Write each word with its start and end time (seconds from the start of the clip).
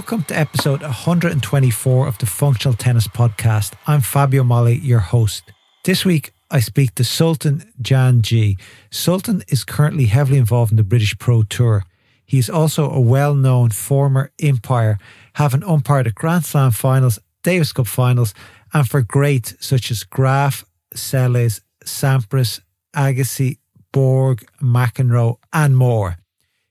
Welcome 0.00 0.22
to 0.24 0.38
episode 0.38 0.80
124 0.80 2.08
of 2.08 2.16
the 2.16 2.24
Functional 2.24 2.74
Tennis 2.74 3.06
Podcast. 3.06 3.74
I'm 3.86 4.00
Fabio 4.00 4.42
Molly, 4.42 4.78
your 4.78 5.00
host. 5.00 5.52
This 5.84 6.06
week, 6.06 6.32
I 6.50 6.60
speak 6.60 6.94
to 6.94 7.04
Sultan 7.04 7.70
Gangji. 7.82 8.58
Sultan 8.90 9.42
is 9.48 9.62
currently 9.62 10.06
heavily 10.06 10.38
involved 10.38 10.70
in 10.70 10.78
the 10.78 10.82
British 10.82 11.18
Pro 11.18 11.42
Tour. 11.42 11.84
He's 12.24 12.48
also 12.48 12.90
a 12.90 12.98
well 12.98 13.34
known 13.34 13.72
former 13.72 14.32
umpire, 14.42 14.98
having 15.34 15.62
umpired 15.64 16.06
at 16.06 16.14
Grand 16.14 16.46
Slam 16.46 16.70
finals, 16.70 17.18
Davis 17.42 17.74
Cup 17.74 17.86
finals, 17.86 18.32
and 18.72 18.88
for 18.88 19.02
greats 19.02 19.54
such 19.60 19.90
as 19.90 20.02
Graf, 20.02 20.64
Seles, 20.94 21.60
Sampras, 21.84 22.62
Agassi, 22.96 23.58
Borg, 23.92 24.46
McEnroe, 24.62 25.36
and 25.52 25.76
more. 25.76 26.16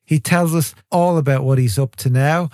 He 0.04 0.20
tells 0.20 0.56
us 0.56 0.74
all 0.92 1.20
about 1.20 1.44
what 1.44 1.60
he's 1.60 1.78
up 1.78 1.96
to 1.98 2.10
now 2.10 2.50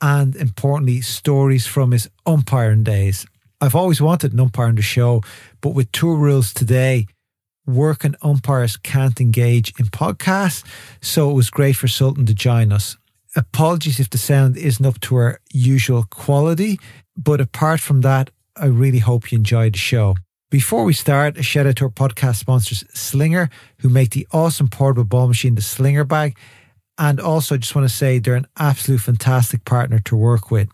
and, 0.00 0.36
importantly, 0.36 1.00
stories 1.00 1.66
from 1.66 1.92
his 1.92 2.08
umpiring 2.24 2.84
days. 2.84 3.26
I've 3.60 3.74
always 3.74 4.00
wanted 4.00 4.32
an 4.32 4.40
umpire 4.40 4.66
on 4.66 4.74
the 4.74 4.82
show, 4.82 5.22
but 5.60 5.70
with 5.70 5.90
tour 5.92 6.16
rules 6.16 6.52
today, 6.52 7.06
working 7.66 8.14
umpires 8.22 8.76
can't 8.76 9.20
engage 9.20 9.72
in 9.78 9.86
podcasts, 9.86 10.64
so 11.00 11.30
it 11.30 11.34
was 11.34 11.50
great 11.50 11.76
for 11.76 11.88
Sultan 11.88 12.26
to 12.26 12.34
join 12.34 12.72
us. 12.72 12.96
Apologies 13.34 14.00
if 14.00 14.10
the 14.10 14.18
sound 14.18 14.56
isn't 14.56 14.86
up 14.86 15.00
to 15.00 15.16
our 15.16 15.40
usual 15.52 16.04
quality, 16.10 16.78
but 17.16 17.40
apart 17.40 17.80
from 17.80 18.02
that, 18.02 18.30
I 18.56 18.66
really 18.66 19.00
hope 19.00 19.32
you 19.32 19.38
enjoyed 19.38 19.74
the 19.74 19.78
show. 19.78 20.16
Before 20.50 20.84
we 20.84 20.92
start, 20.92 21.36
a 21.36 21.42
shout 21.42 21.66
out 21.66 21.76
to 21.76 21.84
our 21.86 21.90
podcast 21.90 22.36
sponsors, 22.36 22.84
Slinger, 22.94 23.50
who 23.80 23.88
make 23.88 24.10
the 24.10 24.26
awesome 24.32 24.68
portable 24.68 25.04
ball 25.04 25.26
machine, 25.26 25.54
the 25.54 25.60
Slinger 25.60 26.04
Bag. 26.04 26.38
And 26.98 27.20
also, 27.20 27.56
just 27.56 27.74
want 27.74 27.88
to 27.88 27.94
say 27.94 28.18
they're 28.18 28.34
an 28.34 28.46
absolute 28.58 29.00
fantastic 29.00 29.64
partner 29.64 29.98
to 30.00 30.16
work 30.16 30.50
with. 30.50 30.68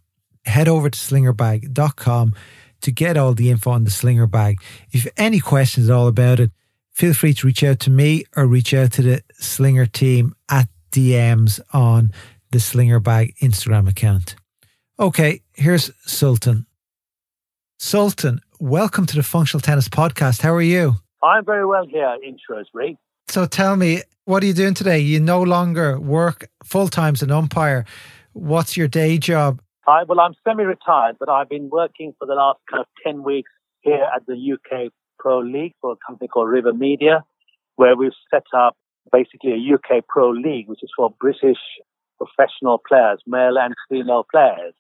Head 0.45 0.69
over 0.69 0.89
to 0.89 0.99
slingerbag.com 0.99 2.35
to 2.83 2.91
get 2.91 3.17
all 3.17 3.35
the 3.35 3.51
info 3.51 3.71
on 3.71 3.85
the 3.85 3.91
Slinger 3.91 4.27
Bag. 4.27 4.59
If 4.89 4.95
you 4.95 5.01
have 5.03 5.13
any 5.17 5.41
questions 5.41 5.89
at 5.89 5.95
all 5.95 6.09
about 6.09 6.41
it, 6.41 6.51
feel 6.93 7.15
free 7.15 7.35
to 7.35 7.47
reach 7.47 7.65
out 7.65 7.81
to 7.81 7.91
me 7.91 8.25
or 8.37 8.47
reach 8.47 8.75
out 8.75 8.93
to 8.93 9.03
the 9.03 9.23
Slinger 9.35 9.87
team 9.87 10.35
at 10.49 10.69
DMs 10.91 11.61
on 11.73 12.11
the 12.51 12.61
Slinger 12.61 13.01
Bag 13.01 13.35
Instagram 13.41 13.89
account. 13.89 14.37
Okay, 14.99 15.43
here's 15.55 15.91
Sultan. 16.05 16.67
Sultan, 17.79 18.41
welcome 18.61 19.07
to 19.07 19.17
the 19.17 19.23
Functional 19.23 19.61
Tennis 19.61 19.89
Podcast. 19.89 20.43
How 20.43 20.53
are 20.55 20.63
you? 20.63 20.95
I'm 21.23 21.45
very 21.45 21.67
well 21.67 21.87
here 21.87 22.17
in 22.23 22.37
Shrewsbury. 22.45 22.99
So 23.29 23.47
tell 23.47 23.77
me, 23.77 24.03
what 24.25 24.43
are 24.43 24.47
you 24.47 24.53
doing 24.53 24.75
today? 24.75 24.99
You 24.99 25.21
no 25.21 25.43
longer 25.43 25.99
work 25.99 26.49
full 26.65 26.89
time 26.89 27.15
as 27.15 27.23
an 27.23 27.31
umpire. 27.31 27.85
What's 28.33 28.77
your 28.77 28.89
day 28.89 29.19
job? 29.19 29.61
I, 29.87 30.05
well, 30.05 30.21
I'm 30.21 30.35
semi-retired, 30.47 31.17
but 31.19 31.29
I've 31.29 31.49
been 31.49 31.69
working 31.69 32.15
for 32.19 32.27
the 32.27 32.35
last 32.35 32.61
kind 32.71 32.81
of 32.81 32.87
10 33.05 33.25
weeks 33.25 33.51
here 33.81 34.07
at 34.15 34.25
the 34.27 34.35
UK 34.35 34.93
Pro 35.19 35.41
League 35.41 35.75
for 35.81 35.93
a 35.93 35.97
company 36.07 36.29
called 36.29 36.49
River 36.49 36.73
Media, 36.73 37.25
where 37.77 37.97
we've 37.97 38.13
set 38.31 38.45
up 38.57 38.77
basically 39.13 39.53
a 39.53 39.75
UK 39.75 40.05
Pro 40.09 40.31
League, 40.31 40.69
which 40.69 40.85
is 40.85 40.91
for 40.97 41.13
British 41.21 41.59
professional 42.17 42.81
players, 42.87 43.21
male 43.27 43.59
and 43.59 43.75
female 43.91 44.25
players. 44.31 44.75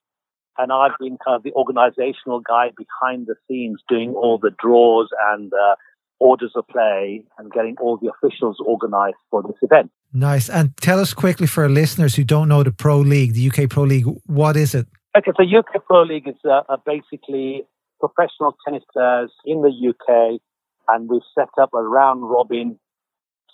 And 0.58 0.70
I've 0.70 0.92
been 1.00 1.18
kind 1.24 1.36
of 1.36 1.42
the 1.42 1.52
organizational 1.52 2.40
guy 2.40 2.70
behind 2.76 3.26
the 3.26 3.34
scenes 3.48 3.80
doing 3.88 4.12
all 4.14 4.38
the 4.38 4.52
draws 4.62 5.08
and 5.32 5.52
uh, 5.52 5.74
orders 6.22 6.52
of 6.54 6.66
play 6.68 7.24
and 7.36 7.50
getting 7.52 7.76
all 7.80 7.96
the 7.96 8.10
officials 8.14 8.56
organized 8.64 9.16
for 9.30 9.42
this 9.42 9.56
event. 9.60 9.90
Nice. 10.12 10.48
And 10.48 10.76
tell 10.76 11.00
us 11.00 11.12
quickly 11.12 11.46
for 11.46 11.64
our 11.64 11.68
listeners 11.68 12.14
who 12.14 12.22
don't 12.22 12.48
know 12.48 12.62
the 12.62 12.70
Pro 12.70 12.98
League, 13.00 13.34
the 13.34 13.50
UK 13.50 13.68
Pro 13.68 13.82
League, 13.82 14.06
what 14.26 14.56
is 14.56 14.74
it? 14.74 14.86
Okay, 15.16 15.32
so 15.36 15.42
UK 15.42 15.84
Pro 15.84 16.02
League 16.02 16.28
is 16.28 16.36
uh, 16.48 16.62
basically 16.86 17.64
professional 17.98 18.56
tennis 18.64 18.84
players 18.92 19.32
in 19.44 19.62
the 19.62 19.72
UK, 19.90 20.40
and 20.88 21.08
we've 21.08 21.28
set 21.34 21.48
up 21.60 21.70
a 21.74 21.82
round 21.82 22.22
robin 22.22 22.78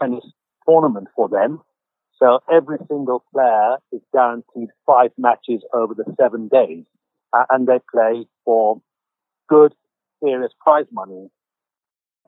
tennis 0.01 0.25
tournament 0.69 1.09
for 1.17 1.29
them. 1.29 1.61
So 2.19 2.41
every 2.53 2.79
single 2.89 3.25
player 3.33 3.77
is 3.93 4.01
guaranteed 4.13 4.69
five 4.87 5.11
matches 5.17 5.63
over 5.73 5.95
the 5.95 6.05
seven 6.21 6.49
days, 6.49 6.85
uh, 7.33 7.45
and 7.51 7.67
they 7.67 7.79
play 7.91 8.27
for 8.45 8.81
good, 9.49 9.75
serious 10.23 10.53
prize 10.61 10.87
money 10.93 11.29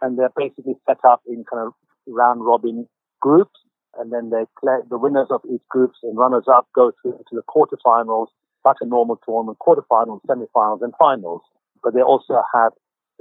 and 0.02 0.18
they're 0.18 0.32
basically 0.36 0.74
set 0.88 0.98
up 1.04 1.22
in 1.26 1.44
kind 1.50 1.66
of 1.66 1.72
round 2.06 2.44
robin 2.44 2.86
groups, 3.20 3.58
and 3.98 4.12
then 4.12 4.30
they 4.30 4.44
play 4.58 4.76
the 4.88 4.98
winners 4.98 5.28
of 5.30 5.40
each 5.52 5.62
groups 5.68 5.98
and 6.02 6.16
runners 6.16 6.44
up 6.50 6.68
go 6.74 6.92
through 7.02 7.18
to 7.28 7.34
the 7.36 7.42
quarterfinals, 7.42 8.28
like 8.64 8.76
a 8.80 8.86
normal 8.86 9.18
tournament, 9.26 9.58
quarterfinals, 9.60 10.20
semifinals, 10.26 10.82
and 10.82 10.92
finals. 10.98 11.42
But 11.82 11.94
they 11.94 12.02
also 12.02 12.42
have 12.54 12.72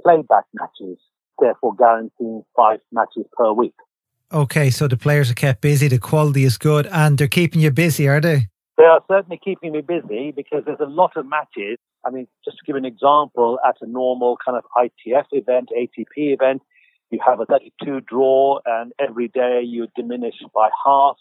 playback 0.02 0.44
matches, 0.54 0.98
therefore 1.38 1.74
guaranteeing 1.74 2.44
five 2.56 2.80
matches 2.92 3.24
per 3.32 3.52
week. 3.52 3.74
Okay, 4.32 4.70
so 4.70 4.86
the 4.86 4.96
players 4.96 5.30
are 5.30 5.34
kept 5.34 5.60
busy, 5.60 5.88
the 5.88 5.98
quality 5.98 6.44
is 6.44 6.56
good, 6.56 6.86
and 6.86 7.18
they're 7.18 7.26
keeping 7.26 7.60
you 7.60 7.72
busy, 7.72 8.06
are 8.06 8.20
they? 8.20 8.48
They 8.78 8.84
are 8.84 9.02
certainly 9.10 9.40
keeping 9.44 9.72
me 9.72 9.80
busy 9.80 10.32
because 10.34 10.62
there's 10.64 10.80
a 10.80 10.86
lot 10.86 11.16
of 11.16 11.26
matches. 11.26 11.78
I 12.06 12.10
mean, 12.10 12.28
just 12.44 12.56
to 12.58 12.64
give 12.64 12.76
an 12.76 12.84
example, 12.84 13.58
at 13.66 13.76
a 13.80 13.86
normal 13.86 14.38
kind 14.42 14.56
of 14.56 14.64
ITF 14.76 15.24
event, 15.32 15.70
ATP 15.76 16.32
event, 16.32 16.62
you 17.10 17.18
have 17.24 17.40
a 17.40 17.46
32 17.46 18.00
draw 18.02 18.60
and 18.64 18.92
every 18.98 19.28
day 19.28 19.62
you 19.64 19.88
diminish 19.96 20.34
by 20.54 20.68
half. 20.84 21.16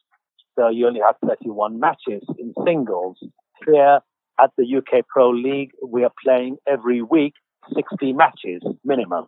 So 0.57 0.69
you 0.69 0.87
only 0.87 1.01
have 1.05 1.15
31 1.25 1.79
matches 1.79 2.23
in 2.37 2.53
singles. 2.65 3.17
Here 3.65 3.99
at 4.39 4.51
the 4.57 4.77
UK 4.77 5.05
Pro 5.07 5.29
League, 5.29 5.71
we 5.85 6.03
are 6.03 6.11
playing 6.23 6.57
every 6.67 7.01
week 7.01 7.33
60 7.73 8.13
matches 8.13 8.61
minimum. 8.83 9.27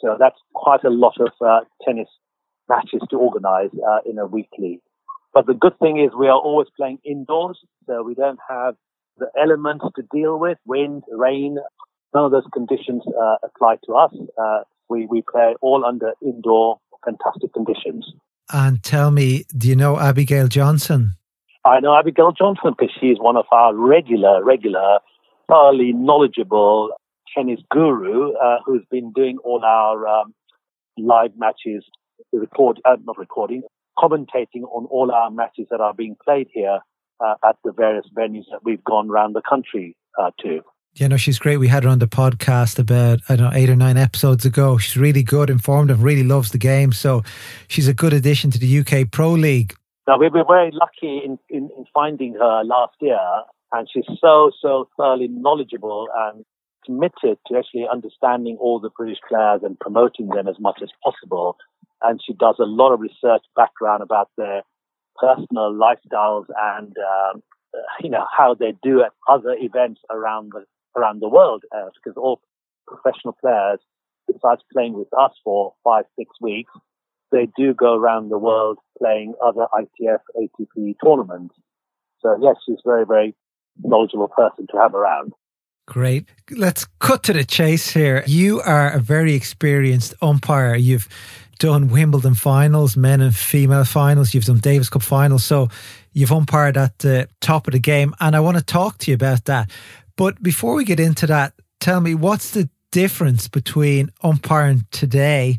So 0.00 0.16
that's 0.18 0.38
quite 0.54 0.84
a 0.84 0.90
lot 0.90 1.14
of 1.20 1.30
uh, 1.44 1.60
tennis 1.84 2.08
matches 2.68 3.02
to 3.10 3.16
organize 3.16 3.70
uh, 3.88 3.98
in 4.04 4.18
a 4.18 4.26
weekly. 4.26 4.80
But 5.32 5.46
the 5.46 5.54
good 5.54 5.78
thing 5.78 5.98
is 5.98 6.10
we 6.18 6.28
are 6.28 6.38
always 6.38 6.68
playing 6.76 6.98
indoors, 7.04 7.58
so 7.86 8.02
we 8.02 8.14
don't 8.14 8.38
have 8.48 8.74
the 9.18 9.26
elements 9.40 9.84
to 9.96 10.02
deal 10.12 10.38
with, 10.38 10.58
wind, 10.66 11.02
rain, 11.10 11.58
none 12.14 12.24
of 12.24 12.30
those 12.30 12.46
conditions 12.52 13.02
uh, 13.20 13.36
apply 13.42 13.76
to 13.86 13.94
us. 13.94 14.12
We, 14.88 15.06
we 15.06 15.22
play 15.30 15.54
all 15.60 15.84
under 15.84 16.12
indoor 16.22 16.78
fantastic 17.04 17.52
conditions. 17.52 18.10
And 18.52 18.82
tell 18.82 19.10
me, 19.10 19.44
do 19.56 19.68
you 19.68 19.76
know 19.76 19.98
Abigail 19.98 20.48
Johnson? 20.48 21.12
I 21.64 21.80
know 21.80 21.96
Abigail 21.96 22.32
Johnson 22.32 22.74
because 22.78 22.94
she's 23.00 23.18
one 23.18 23.36
of 23.36 23.46
our 23.50 23.74
regular, 23.74 24.44
regular, 24.44 24.98
thoroughly 25.48 25.92
knowledgeable 25.92 26.90
tennis 27.34 27.60
guru 27.70 28.32
uh, 28.34 28.58
who's 28.64 28.84
been 28.90 29.12
doing 29.12 29.38
all 29.44 29.64
our 29.64 30.06
um, 30.06 30.34
live 30.98 31.32
matches, 31.36 31.84
record, 32.32 32.80
uh, 32.84 32.96
not 33.04 33.16
recording, 33.18 33.62
commentating 33.98 34.62
on 34.72 34.86
all 34.90 35.10
our 35.10 35.30
matches 35.30 35.66
that 35.70 35.80
are 35.80 35.94
being 35.94 36.16
played 36.22 36.48
here 36.52 36.80
uh, 37.24 37.34
at 37.48 37.56
the 37.64 37.72
various 37.72 38.06
venues 38.16 38.44
that 38.50 38.60
we've 38.62 38.84
gone 38.84 39.10
around 39.10 39.34
the 39.34 39.42
country 39.48 39.96
uh, 40.20 40.30
to 40.40 40.60
you 40.96 41.08
know, 41.08 41.16
she's 41.16 41.38
great. 41.38 41.56
We 41.56 41.68
had 41.68 41.82
her 41.82 41.90
on 41.90 41.98
the 41.98 42.06
podcast 42.06 42.78
about, 42.78 43.20
I 43.28 43.36
don't 43.36 43.50
know, 43.50 43.56
eight 43.56 43.68
or 43.68 43.74
nine 43.74 43.96
episodes 43.96 44.44
ago. 44.44 44.78
She's 44.78 44.96
really 44.96 45.24
good, 45.24 45.50
informative, 45.50 46.02
really 46.04 46.22
loves 46.22 46.52
the 46.52 46.58
game. 46.58 46.92
So 46.92 47.22
she's 47.66 47.88
a 47.88 47.94
good 47.94 48.12
addition 48.12 48.50
to 48.52 48.58
the 48.58 48.78
UK 48.78 49.10
Pro 49.10 49.32
League. 49.32 49.74
Now, 50.06 50.18
we 50.18 50.28
were 50.28 50.44
very 50.46 50.70
lucky 50.70 51.22
in, 51.24 51.38
in, 51.48 51.70
in 51.76 51.84
finding 51.92 52.34
her 52.34 52.62
last 52.62 52.94
year, 53.00 53.18
and 53.72 53.88
she's 53.92 54.04
so, 54.20 54.52
so 54.60 54.88
thoroughly 54.96 55.28
knowledgeable 55.28 56.06
and 56.14 56.44
committed 56.84 57.38
to 57.46 57.58
actually 57.58 57.86
understanding 57.90 58.56
all 58.60 58.78
the 58.78 58.90
British 58.96 59.18
players 59.28 59.62
and 59.64 59.78
promoting 59.80 60.28
them 60.28 60.46
as 60.46 60.56
much 60.60 60.80
as 60.82 60.90
possible. 61.02 61.56
And 62.02 62.20
she 62.24 62.34
does 62.34 62.56
a 62.60 62.64
lot 62.64 62.92
of 62.92 63.00
research 63.00 63.42
background 63.56 64.02
about 64.02 64.28
their 64.36 64.62
personal 65.16 65.72
lifestyles 65.74 66.44
and, 66.56 66.94
um, 66.98 67.42
you 68.00 68.10
know, 68.10 68.26
how 68.36 68.54
they 68.54 68.74
do 68.82 69.02
at 69.02 69.12
other 69.28 69.56
events 69.58 70.00
around 70.10 70.52
the 70.52 70.64
around 70.96 71.20
the 71.20 71.28
world 71.28 71.64
uh, 71.74 71.88
because 71.94 72.16
all 72.16 72.40
professional 72.86 73.36
players, 73.40 73.80
besides 74.26 74.62
playing 74.72 74.94
with 74.94 75.08
us 75.18 75.32
for 75.42 75.74
five, 75.82 76.04
six 76.18 76.30
weeks, 76.40 76.72
they 77.32 77.48
do 77.56 77.74
go 77.74 77.94
around 77.94 78.30
the 78.30 78.38
world 78.38 78.78
playing 78.98 79.34
other 79.44 79.66
ITF, 79.74 80.20
ATP 80.36 80.94
tournaments. 81.04 81.54
So 82.20 82.36
yes, 82.40 82.56
she's 82.64 82.78
a 82.84 82.88
very, 82.88 83.04
very 83.06 83.34
knowledgeable 83.82 84.28
person 84.28 84.66
to 84.70 84.78
have 84.78 84.94
around. 84.94 85.32
Great. 85.86 86.26
Let's 86.50 86.86
cut 87.00 87.22
to 87.24 87.34
the 87.34 87.44
chase 87.44 87.90
here. 87.90 88.24
You 88.26 88.60
are 88.62 88.90
a 88.90 89.00
very 89.00 89.34
experienced 89.34 90.14
umpire. 90.22 90.76
You've 90.76 91.08
done 91.58 91.88
Wimbledon 91.88 92.34
finals, 92.34 92.96
men 92.96 93.20
and 93.20 93.34
female 93.34 93.84
finals. 93.84 94.32
You've 94.32 94.46
done 94.46 94.58
Davis 94.58 94.88
Cup 94.88 95.02
finals. 95.02 95.44
So 95.44 95.68
you've 96.12 96.32
umpired 96.32 96.76
at 96.78 96.98
the 97.00 97.28
top 97.40 97.66
of 97.66 97.72
the 97.72 97.78
game. 97.78 98.14
And 98.20 98.34
I 98.34 98.40
want 98.40 98.56
to 98.56 98.64
talk 98.64 98.98
to 98.98 99.10
you 99.10 99.14
about 99.14 99.44
that. 99.44 99.70
But 100.16 100.42
before 100.42 100.74
we 100.74 100.84
get 100.84 101.00
into 101.00 101.26
that, 101.26 101.54
tell 101.80 102.00
me 102.00 102.14
what's 102.14 102.52
the 102.52 102.68
difference 102.92 103.48
between 103.48 104.10
umpiring 104.22 104.86
today 104.92 105.58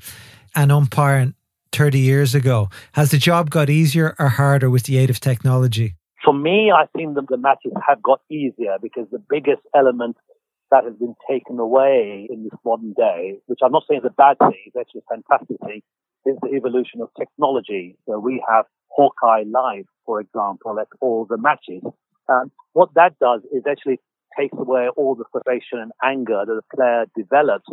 and 0.56 0.72
umpiring 0.72 1.34
30 1.74 2.00
years 2.00 2.34
ago? 2.34 2.70
Has 2.94 3.12
the 3.12 3.18
job 3.18 3.50
got 3.50 3.70
easier 3.70 4.16
or 4.18 4.30
harder 4.30 4.70
with 4.70 4.84
the 4.84 4.98
aid 4.98 5.10
of 5.10 5.20
technology? 5.20 5.96
For 6.24 6.34
me, 6.34 6.72
I 6.72 6.86
think 6.96 7.16
that 7.16 7.28
the 7.28 7.38
matches 7.38 7.74
have 7.86 8.02
got 8.02 8.22
easier 8.32 8.78
because 8.82 9.08
the 9.12 9.22
biggest 9.30 9.62
element 9.76 10.16
that 10.72 10.86
has 10.86 10.96
been 10.96 11.16
taken 11.30 11.60
away 11.60 12.26
in 12.30 12.44
this 12.44 12.58
modern 12.64 12.94
day, 12.94 13.40
which 13.48 13.60
I'm 13.62 13.74
not 13.74 13.84
saying 13.90 14.02
is 14.02 14.10
a 14.10 14.14
bad 14.14 14.38
thing, 14.40 14.58
it's 14.66 14.76
actually 14.80 15.02
a 15.10 15.16
fantastic 15.16 15.58
thing, 15.66 15.82
is 16.26 16.38
the 16.42 16.56
evolution 16.56 17.02
of 17.02 17.10
technology. 17.20 17.98
So 18.08 18.20
we 18.20 18.42
have 18.50 18.66
Hawkeye 18.88 19.44
Live, 19.46 19.86
for 20.06 20.22
example, 20.22 20.80
at 20.80 20.88
all 21.02 21.28
the 21.30 21.38
matches. 21.38 21.84
What 22.72 22.94
that 22.96 23.20
does 23.20 23.42
is 23.54 23.64
actually 23.70 24.00
takes 24.38 24.58
away 24.58 24.88
all 24.96 25.16
the 25.16 25.26
frustration 25.32 25.80
and 25.80 25.92
anger 26.04 26.44
that 26.46 26.54
the 26.54 26.76
player 26.76 27.06
develops 27.16 27.68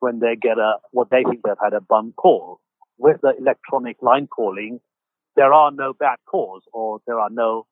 when 0.00 0.20
they 0.20 0.36
get 0.36 0.58
a 0.58 0.76
what 0.92 1.10
they 1.10 1.22
think 1.24 1.42
they've 1.44 1.54
had 1.62 1.74
a 1.74 1.80
bum 1.80 2.12
call. 2.16 2.60
With 2.98 3.20
the 3.22 3.32
electronic 3.38 3.96
line 4.02 4.26
calling, 4.26 4.80
there 5.36 5.52
are 5.52 5.70
no 5.70 5.92
bad 5.92 6.16
calls 6.26 6.62
or 6.72 7.00
there 7.06 7.18
are 7.18 7.30
no 7.30 7.66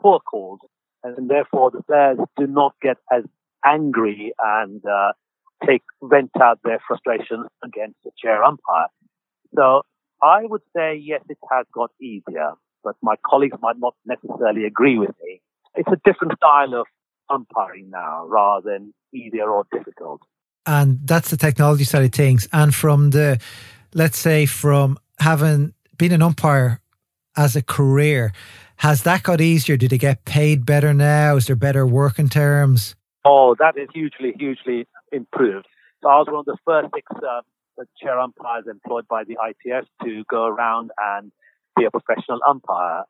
poor 0.00 0.18
calls, 0.20 0.60
and 1.04 1.28
therefore 1.30 1.70
the 1.70 1.82
players 1.82 2.18
do 2.36 2.46
not 2.46 2.74
get 2.82 2.96
as 3.12 3.24
angry 3.64 4.32
and 4.42 4.82
uh, 4.84 5.12
take 5.66 5.82
vent 6.02 6.30
out 6.40 6.58
their 6.64 6.80
frustrations 6.86 7.46
against 7.64 7.96
the 8.04 8.10
chair 8.20 8.42
umpire. 8.42 8.88
So 9.54 9.82
I 10.22 10.42
would 10.44 10.62
say 10.74 10.96
yes, 10.96 11.22
it 11.28 11.38
has 11.50 11.66
got 11.72 11.90
easier, 12.00 12.52
but 12.82 12.96
my 13.02 13.16
colleagues 13.24 13.58
might 13.60 13.78
not 13.78 13.94
necessarily 14.06 14.64
agree 14.64 14.98
with 14.98 15.14
me. 15.22 15.40
It's 15.74 15.88
a 15.88 16.00
different 16.04 16.34
style 16.36 16.74
of 16.74 16.86
umpiring 17.30 17.90
now 17.90 18.26
rather 18.26 18.70
than 18.70 18.94
easier 19.12 19.50
or 19.50 19.66
difficult. 19.72 20.20
And 20.66 21.00
that's 21.04 21.30
the 21.30 21.36
technology 21.36 21.84
side 21.84 22.04
of 22.04 22.12
things. 22.12 22.48
And 22.52 22.74
from 22.74 23.10
the, 23.10 23.40
let's 23.94 24.18
say, 24.18 24.46
from 24.46 24.98
having 25.18 25.74
been 25.98 26.12
an 26.12 26.22
umpire 26.22 26.80
as 27.36 27.56
a 27.56 27.62
career, 27.62 28.32
has 28.76 29.02
that 29.02 29.22
got 29.22 29.40
easier? 29.40 29.76
Did 29.76 29.90
they 29.90 29.98
get 29.98 30.24
paid 30.24 30.66
better 30.66 30.92
now? 30.94 31.36
Is 31.36 31.46
there 31.46 31.56
better 31.56 31.86
working 31.86 32.28
terms? 32.28 32.94
Oh, 33.24 33.54
that 33.58 33.76
is 33.76 33.88
hugely, 33.92 34.34
hugely 34.38 34.86
improved. 35.12 35.66
So 36.02 36.08
I 36.08 36.16
was 36.18 36.26
one 36.28 36.40
of 36.40 36.46
the 36.46 36.56
first 36.64 36.88
six 36.94 37.06
uh, 37.16 37.42
chair 38.00 38.18
umpires 38.18 38.64
employed 38.68 39.06
by 39.08 39.24
the 39.24 39.36
ITF 39.36 39.84
to 40.04 40.24
go 40.28 40.46
around 40.46 40.90
and 40.98 41.30
be 41.76 41.84
a 41.84 41.90
professional 41.90 42.40
umpire. 42.46 43.04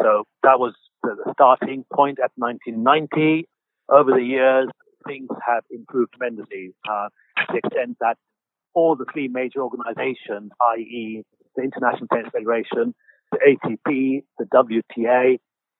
So 0.00 0.24
that 0.42 0.58
was 0.58 0.74
the 1.02 1.32
starting 1.32 1.84
point 1.92 2.18
at 2.22 2.30
1990. 2.36 3.48
Over 3.90 4.12
the 4.12 4.22
years, 4.22 4.68
things 5.06 5.28
have 5.46 5.64
improved 5.70 6.12
tremendously 6.12 6.74
uh, 6.88 7.08
to 7.38 7.52
the 7.52 7.58
extent 7.58 7.96
that 8.00 8.16
all 8.74 8.96
the 8.96 9.06
three 9.12 9.28
major 9.28 9.62
organizations, 9.62 10.52
i.e., 10.74 11.24
the 11.56 11.62
International 11.62 12.06
Tennis 12.12 12.30
Federation, 12.32 12.94
the 13.32 13.38
ATP, 13.38 14.22
the 14.38 14.44
WTA, 14.44 15.38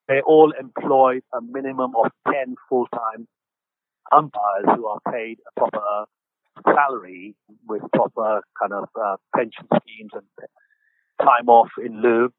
they 0.09 0.21
all 0.23 0.53
employ 0.59 1.21
a 1.35 1.41
minimum 1.41 1.93
of 1.97 2.11
10 2.33 2.57
full-time 2.69 3.29
umpires 4.11 4.65
who 4.75 4.87
are 4.87 5.01
paid 5.13 5.39
a 5.47 5.61
proper 5.61 6.07
salary 6.65 7.35
with 7.69 7.83
proper 7.95 8.43
kind 8.61 8.73
of 8.73 8.89
uh, 9.01 9.17
pension 9.37 9.67
schemes 9.83 10.11
and 10.15 10.25
time 11.21 11.49
off 11.49 11.69
in 11.85 12.01
lieu. 12.01 12.33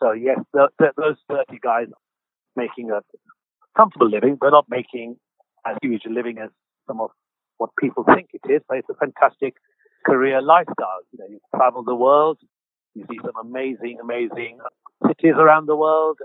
So 0.00 0.12
yes, 0.12 0.38
the, 0.52 0.68
the, 0.78 0.92
those 0.96 1.16
30 1.28 1.58
guys 1.62 1.86
making 2.56 2.90
a 2.90 3.00
comfortable 3.76 4.08
living, 4.08 4.36
but 4.40 4.50
not 4.50 4.66
making 4.68 5.16
as 5.66 5.76
huge 5.82 6.02
a 6.06 6.10
living 6.10 6.38
as 6.38 6.50
some 6.86 7.00
of 7.00 7.10
what 7.58 7.70
people 7.78 8.04
think 8.04 8.28
it 8.32 8.50
is. 8.50 8.62
But 8.68 8.78
it's 8.78 8.88
a 8.88 8.94
fantastic 8.94 9.54
career 10.04 10.40
lifestyle. 10.40 11.00
You 11.12 11.18
know, 11.18 11.26
you 11.28 11.38
travel 11.54 11.82
the 11.82 11.94
world, 11.94 12.38
you 12.94 13.04
see 13.10 13.18
some 13.22 13.34
amazing, 13.40 13.98
amazing 14.02 14.58
cities 15.06 15.34
around 15.36 15.66
the 15.66 15.76
world. 15.76 16.18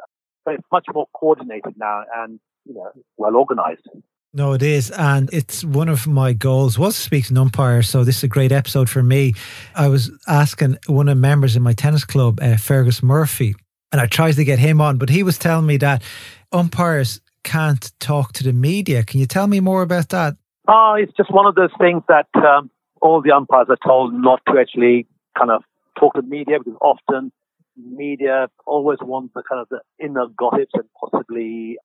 But 0.45 0.55
it's 0.55 0.67
much 0.71 0.85
more 0.93 1.07
coordinated 1.13 1.75
now 1.77 2.03
and 2.17 2.39
you 2.65 2.73
know 2.73 2.91
well 3.17 3.35
organized. 3.35 3.87
No, 4.33 4.53
it 4.53 4.63
is. 4.63 4.91
And 4.91 5.29
it's 5.33 5.63
one 5.63 5.89
of 5.89 6.07
my 6.07 6.31
goals 6.31 6.79
was 6.79 6.95
to 6.95 7.01
speak 7.01 7.25
to 7.25 7.33
an 7.33 7.37
umpire. 7.37 7.81
So 7.81 8.05
this 8.05 8.17
is 8.17 8.23
a 8.23 8.29
great 8.29 8.53
episode 8.53 8.89
for 8.89 9.03
me. 9.03 9.33
I 9.75 9.89
was 9.89 10.09
asking 10.25 10.77
one 10.87 11.09
of 11.09 11.17
the 11.17 11.21
members 11.21 11.57
in 11.57 11.63
my 11.63 11.73
tennis 11.73 12.05
club, 12.05 12.39
uh, 12.41 12.55
Fergus 12.55 13.03
Murphy, 13.03 13.55
and 13.91 14.01
I 14.01 14.05
tried 14.05 14.33
to 14.33 14.43
get 14.43 14.59
him 14.59 14.81
on, 14.81 14.97
but 14.97 15.09
he 15.09 15.23
was 15.23 15.37
telling 15.37 15.65
me 15.65 15.77
that 15.77 16.01
umpires 16.51 17.21
can't 17.43 17.91
talk 17.99 18.33
to 18.33 18.43
the 18.43 18.53
media. 18.53 19.03
Can 19.03 19.19
you 19.19 19.25
tell 19.25 19.47
me 19.47 19.59
more 19.59 19.81
about 19.81 20.09
that? 20.09 20.35
Oh, 20.67 20.95
it's 20.97 21.11
just 21.17 21.31
one 21.31 21.45
of 21.45 21.55
those 21.55 21.71
things 21.79 22.03
that 22.07 22.27
um, 22.35 22.69
all 23.01 23.21
the 23.21 23.31
umpires 23.31 23.67
are 23.69 23.77
told 23.85 24.13
not 24.13 24.41
to 24.47 24.59
actually 24.59 25.07
kind 25.37 25.51
of 25.51 25.63
talk 25.99 26.13
to 26.13 26.21
the 26.21 26.27
media 26.27 26.59
because 26.59 26.77
often 26.81 27.31
media 27.75 28.47
always 28.65 28.99
want 29.01 29.33
the 29.33 29.43
kind 29.47 29.61
of 29.61 29.67
the 29.69 29.79
inner 30.03 30.27
gossips 30.37 30.71
and 30.73 30.83
possibly 30.99 31.77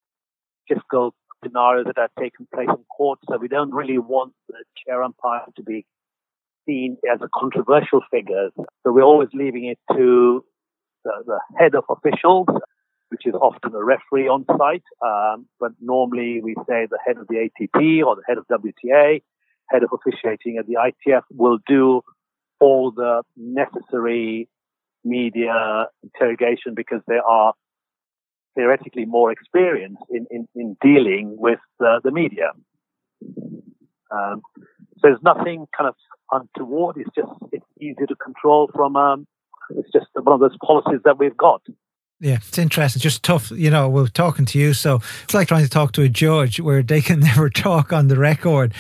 difficult 0.69 1.15
scenarios 1.43 1.87
that 1.87 1.99
are 1.99 2.11
taking 2.19 2.47
place 2.55 2.69
in 2.69 2.85
court. 2.97 3.19
So 3.29 3.39
we 3.39 3.49
don't 3.49 3.73
really 3.73 3.99
want 3.99 4.33
the 4.49 4.65
chair 4.85 5.03
umpire 5.03 5.43
to 5.57 5.63
be 5.63 5.87
seen 6.67 6.97
as 7.11 7.21
a 7.23 7.29
controversial 7.35 8.01
figure. 8.11 8.49
So 8.57 8.93
we're 8.93 9.03
always 9.03 9.29
leaving 9.33 9.67
it 9.67 9.79
to 9.97 10.45
the, 11.07 11.25
the 11.27 11.41
head 11.59 11.75
of 11.75 11.85
officials, 11.89 12.47
which 13.11 13.27
is 13.27 13.35
often 13.35 13.75
a 13.75 13.85
referee 13.85 14.29
on 14.29 14.45
site. 14.59 14.83
Um, 15.05 15.47
but 15.61 15.73
normally 15.81 16.41
we 16.43 16.55
say 16.69 16.87
the 16.91 16.99
head 17.07 17.17
of 17.19 17.27
the 17.29 17.49
ATP 17.49 18.05
or 18.05 18.17
the 18.17 18.23
head 18.29 18.39
of 18.39 18.47
WTA, 18.49 19.23
head 19.71 19.83
of 19.83 19.91
officiating 19.93 20.59
at 20.59 20.67
the 20.67 20.75
ITF 20.75 21.23
will 21.31 21.59
do 21.67 22.03
all 22.61 22.91
the 22.91 23.23
necessary 23.37 24.49
media 25.05 25.87
interrogation 26.03 26.75
because 26.75 27.01
they 27.07 27.21
are 27.27 27.53
theoretically 28.57 29.05
more 29.05 29.31
experienced 29.31 30.03
in, 30.11 30.27
in, 30.31 30.49
in 30.55 30.77
dealing 30.83 31.37
with 31.39 31.61
the, 31.79 32.01
the 32.03 32.11
media. 32.11 32.51
Um, 34.11 34.41
so 34.99 35.03
there's 35.03 35.23
nothing 35.23 35.67
kind 35.77 35.89
of 35.89 35.95
untoward. 36.33 36.97
It's 36.97 37.11
just 37.15 37.31
it's 37.53 37.67
easier 37.81 38.07
to 38.07 38.17
control 38.17 38.71
from. 38.75 38.97
Um, 38.97 39.27
it's 39.71 39.91
just 39.93 40.07
one 40.15 40.35
of 40.35 40.41
those 40.41 40.57
policies 40.65 41.01
that 41.05 41.19
we've 41.19 41.37
got. 41.37 41.63
Yeah, 42.19 42.37
it's 42.37 42.57
interesting. 42.57 43.01
Just 43.01 43.23
tough, 43.23 43.51
you 43.51 43.69
know. 43.69 43.91
We're 43.91 44.07
talking 44.07 44.47
to 44.47 44.59
you, 44.59 44.73
so 44.73 45.01
it's 45.25 45.35
like 45.35 45.49
trying 45.49 45.65
to 45.65 45.71
talk 45.71 45.93
to 45.93 46.03
a 46.03 46.09
judge 46.09 46.59
where 46.61 46.83
they 46.83 47.03
can 47.03 47.21
never 47.31 47.51
talk 47.51 47.93
on 47.93 48.09
the 48.09 48.17
record. 48.17 48.73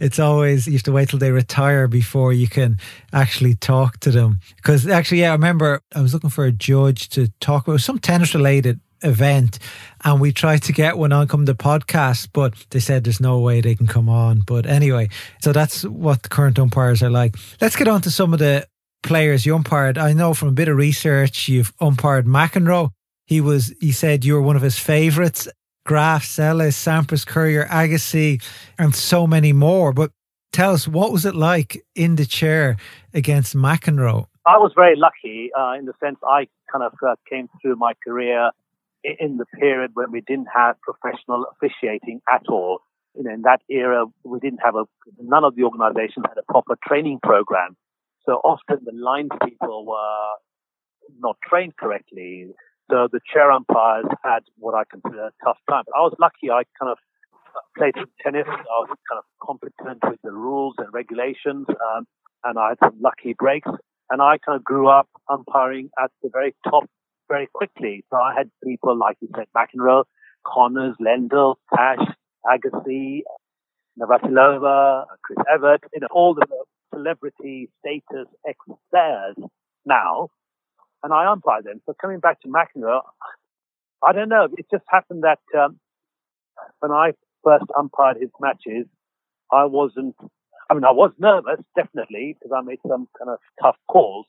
It's 0.00 0.18
always 0.18 0.66
you 0.66 0.72
have 0.72 0.82
to 0.84 0.92
wait 0.92 1.10
till 1.10 1.20
they 1.20 1.30
retire 1.30 1.86
before 1.86 2.32
you 2.32 2.48
can 2.48 2.78
actually 3.12 3.54
talk 3.54 4.00
to 4.00 4.10
them. 4.10 4.40
Because 4.56 4.88
actually, 4.88 5.20
yeah, 5.20 5.30
I 5.30 5.32
remember 5.32 5.82
I 5.94 6.00
was 6.00 6.12
looking 6.12 6.30
for 6.30 6.44
a 6.44 6.52
judge 6.52 7.10
to 7.10 7.28
talk 7.38 7.68
about 7.68 7.80
some 7.80 8.00
tennis 8.00 8.34
related 8.34 8.80
event 9.02 9.58
and 10.04 10.20
we 10.20 10.32
tried 10.32 10.62
to 10.62 10.72
get 10.72 10.98
one 10.98 11.12
on 11.12 11.26
come 11.26 11.46
the 11.46 11.54
podcast 11.54 12.28
but 12.34 12.52
they 12.68 12.80
said 12.80 13.02
there's 13.02 13.20
no 13.20 13.38
way 13.38 13.60
they 13.60 13.74
can 13.74 13.86
come 13.86 14.10
on 14.10 14.40
but 14.40 14.66
anyway 14.66 15.08
so 15.40 15.52
that's 15.52 15.84
what 15.84 16.22
the 16.22 16.28
current 16.28 16.58
umpires 16.58 17.02
are 17.02 17.08
like 17.08 17.34
let's 17.62 17.76
get 17.76 17.88
on 17.88 18.02
to 18.02 18.10
some 18.10 18.32
of 18.32 18.38
the 18.38 18.66
players 19.02 19.46
you 19.46 19.54
umpired 19.54 19.98
i 19.98 20.12
know 20.12 20.34
from 20.34 20.48
a 20.48 20.52
bit 20.52 20.68
of 20.68 20.76
research 20.76 21.48
you've 21.48 21.72
umpired 21.80 22.26
mcenroe 22.26 22.90
he 23.26 23.40
was 23.40 23.74
he 23.80 23.92
said 23.92 24.24
you 24.24 24.34
were 24.34 24.42
one 24.42 24.56
of 24.56 24.62
his 24.62 24.78
favorites 24.78 25.48
graf 25.84 26.24
Seles, 26.24 26.74
sampras 26.74 27.26
courier 27.26 27.66
agassi 27.66 28.42
and 28.78 28.94
so 28.94 29.26
many 29.26 29.52
more 29.52 29.92
but 29.92 30.10
tell 30.52 30.72
us 30.72 30.86
what 30.86 31.12
was 31.12 31.24
it 31.24 31.34
like 31.34 31.84
in 31.94 32.16
the 32.16 32.26
chair 32.26 32.76
against 33.14 33.56
mcenroe 33.56 34.26
I 34.46 34.56
was 34.56 34.72
very 34.74 34.96
lucky 34.96 35.50
uh, 35.56 35.74
in 35.78 35.84
the 35.84 35.92
sense 36.02 36.18
I 36.24 36.48
kind 36.72 36.84
of 36.84 36.94
uh, 37.06 37.16
came 37.28 37.48
through 37.60 37.76
my 37.76 37.92
career 38.02 38.50
in 39.04 39.36
the 39.36 39.46
period 39.46 39.92
when 39.94 40.10
we 40.10 40.20
didn't 40.22 40.48
have 40.54 40.76
professional 40.80 41.46
officiating 41.52 42.20
at 42.28 42.42
all. 42.48 42.80
You 43.16 43.24
know, 43.24 43.32
in 43.32 43.42
that 43.42 43.60
era, 43.68 44.06
we 44.24 44.38
didn't 44.40 44.60
have 44.64 44.76
a, 44.76 44.84
none 45.20 45.44
of 45.44 45.56
the 45.56 45.64
organizations 45.64 46.24
had 46.28 46.38
a 46.38 46.52
proper 46.52 46.76
training 46.86 47.20
program. 47.22 47.76
So 48.26 48.34
often 48.44 48.78
the 48.84 48.92
line 48.92 49.28
people 49.44 49.86
were 49.86 50.32
not 51.18 51.36
trained 51.48 51.76
correctly. 51.76 52.48
So 52.90 53.08
the 53.10 53.20
chair 53.32 53.50
umpires 53.50 54.06
had 54.24 54.40
what 54.58 54.74
I 54.74 54.82
consider 54.90 55.26
a 55.26 55.32
tough 55.44 55.58
time. 55.68 55.84
But 55.86 55.96
I 55.96 56.00
was 56.00 56.14
lucky. 56.18 56.50
I 56.50 56.62
kind 56.78 56.90
of 56.90 56.98
played 57.76 57.94
some 57.96 58.10
tennis. 58.22 58.46
I 58.46 58.78
was 58.80 58.88
kind 59.08 59.18
of 59.18 59.24
competent 59.42 60.02
with 60.08 60.20
the 60.22 60.32
rules 60.32 60.74
and 60.78 60.92
regulations, 60.92 61.66
um, 61.68 62.06
and 62.44 62.58
I 62.58 62.70
had 62.70 62.78
some 62.82 62.98
lucky 63.00 63.34
breaks. 63.38 63.70
And 64.10 64.20
I 64.20 64.38
kind 64.38 64.56
of 64.56 64.64
grew 64.64 64.88
up 64.88 65.08
umpiring 65.28 65.90
at 66.02 66.10
the 66.22 66.30
very 66.32 66.54
top 66.68 66.84
very 67.28 67.48
quickly. 67.54 68.04
So 68.10 68.16
I 68.16 68.34
had 68.36 68.50
people 68.64 68.96
like 68.98 69.16
you 69.20 69.28
said, 69.36 69.46
McEnroe, 69.56 70.04
Connors, 70.44 70.96
Lendl, 71.00 71.56
Cash, 71.74 72.04
Agassi, 72.44 73.20
Navratilova, 73.98 75.04
Chris 75.22 75.38
Evert, 75.52 75.84
you 75.94 76.00
know, 76.00 76.08
all 76.10 76.34
the 76.34 76.44
celebrity 76.94 77.68
status 77.80 78.28
ex 78.46 78.58
players 78.90 79.36
now, 79.84 80.28
and 81.02 81.12
I 81.12 81.26
umpire 81.30 81.62
them. 81.62 81.80
So 81.86 81.94
coming 82.00 82.20
back 82.20 82.40
to 82.42 82.48
McEnroe, 82.48 83.02
I 84.04 84.12
don't 84.12 84.28
know. 84.28 84.48
It 84.56 84.66
just 84.70 84.84
happened 84.88 85.24
that 85.24 85.40
um, 85.58 85.78
when 86.80 86.90
I 86.92 87.12
first 87.44 87.64
umpired 87.78 88.18
his 88.20 88.30
matches, 88.40 88.86
I 89.52 89.64
wasn't. 89.64 90.16
I 90.70 90.74
mean, 90.74 90.84
I 90.84 90.92
was 90.92 91.10
nervous, 91.18 91.64
definitely, 91.74 92.36
because 92.38 92.56
I 92.56 92.62
made 92.62 92.78
some 92.86 93.08
kind 93.18 93.30
of 93.30 93.38
tough 93.60 93.76
calls. 93.88 94.26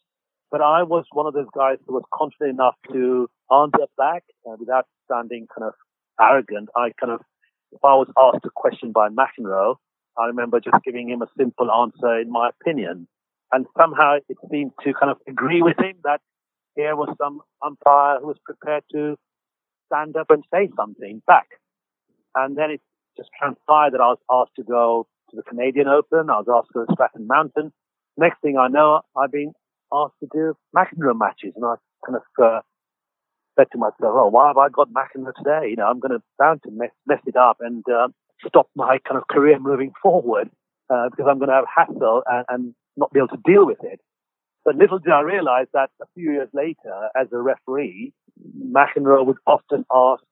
But 0.50 0.62
I 0.62 0.84
was 0.84 1.06
one 1.12 1.28
of 1.28 1.34
those 1.34 1.48
guys 1.56 1.78
who 1.88 1.94
was 1.94 2.04
confident 2.14 2.52
enough 2.52 2.76
to 2.92 3.30
answer 3.52 3.86
back 3.98 4.24
uh, 4.48 4.56
without 4.60 4.86
sounding 5.10 5.48
kind 5.56 5.68
of 5.68 5.74
arrogant. 6.20 6.70
I 6.76 6.92
kind 7.00 7.14
of, 7.14 7.22
if 7.72 7.80
I 7.84 7.94
was 7.94 8.08
asked 8.18 8.44
a 8.46 8.50
question 8.54 8.92
by 8.92 9.10
McEnroe, 9.10 9.76
I 10.18 10.28
remember 10.28 10.60
just 10.60 10.84
giving 10.84 11.10
him 11.10 11.22
a 11.22 11.28
simple 11.38 11.72
answer 11.72 12.20
in 12.20 12.32
my 12.32 12.50
opinion. 12.50 13.08
And 13.52 13.66
somehow 13.78 14.18
it 14.30 14.38
seemed 14.50 14.72
to 14.84 14.94
kind 14.94 15.12
of 15.12 15.18
agree 15.28 15.62
with 15.62 15.78
him 15.78 15.96
that 16.04 16.22
here 16.76 16.96
was 16.96 17.14
some 17.18 17.42
umpire 17.66 18.20
who 18.20 18.28
was 18.28 18.38
prepared 18.46 18.84
to 18.94 19.18
stand 19.88 20.16
up 20.16 20.30
and 20.30 20.44
say 20.54 20.70
something 20.76 21.22
back. 21.28 21.48
And 22.36 22.58
then 22.58 22.72
it 22.72 22.82
just 23.18 23.30
transpired 23.38 23.94
that 23.94 24.02
I 24.02 24.16
was 24.16 24.20
asked 24.32 24.56
to 24.56 24.64
go 24.64 25.08
to 25.30 25.36
the 25.36 25.44
Canadian 25.44 25.88
Open. 25.88 26.30
I 26.30 26.40
was 26.40 26.48
asked 26.50 26.70
to 26.74 26.80
go 26.80 26.86
to 26.86 26.94
Stratton 26.94 27.28
Mountain. 27.28 27.74
Next 28.18 28.40
thing 28.42 28.58
I 28.58 28.68
know, 28.68 29.02
I've 29.18 29.32
been 29.32 29.54
asked 29.92 30.16
to 30.22 30.28
do 30.32 30.56
McEnroe 30.76 31.18
matches. 31.18 31.54
And 31.56 31.66
I 31.66 31.76
kind 32.06 32.18
of 32.18 32.24
uh, 32.44 32.62
said 33.58 33.68
to 33.74 33.78
myself, 33.78 34.16
oh, 34.16 34.28
why 34.28 34.48
have 34.48 34.58
I 34.58 34.70
got 34.70 34.90
McEnroe 34.94 35.36
today? 35.36 35.70
You 35.70 35.76
know, 35.76 35.88
I'm 35.88 36.00
going 36.00 36.12
to 36.18 36.24
bound 36.40 36.64
to 36.64 36.72
mess, 36.72 36.92
mess 37.06 37.20
it 37.26 37.36
up 37.36 37.58
and 37.60 37.84
uh, 37.90 38.08
stop 38.48 38.70
my 38.76 38.98
kind 39.08 39.18
of 39.20 39.28
career 39.28 39.60
moving 39.60 39.92
forward 40.02 40.50
uh, 40.90 41.10
because 41.10 41.26
I'm 41.30 41.40
going 41.40 41.50
to 41.50 41.56
have 41.56 41.66
hassle 41.74 42.24
and, 42.28 42.46
and 42.50 42.76
not 42.98 43.12
be 43.14 43.20
able 43.20 43.30
to 43.30 43.42
deal 43.46 43.66
with 43.66 43.84
it. 43.84 44.00
But 44.64 44.76
little 44.76 45.00
did 45.00 45.12
I 45.12 45.22
realize 45.22 45.68
that 45.74 45.90
a 46.02 46.06
few 46.14 46.34
years 46.34 46.50
later, 46.54 47.10
as 47.20 47.28
a 47.32 47.38
referee, 47.38 48.14
McEnroe 48.64 49.26
would 49.26 49.38
often 49.48 49.86
ask 49.92 50.24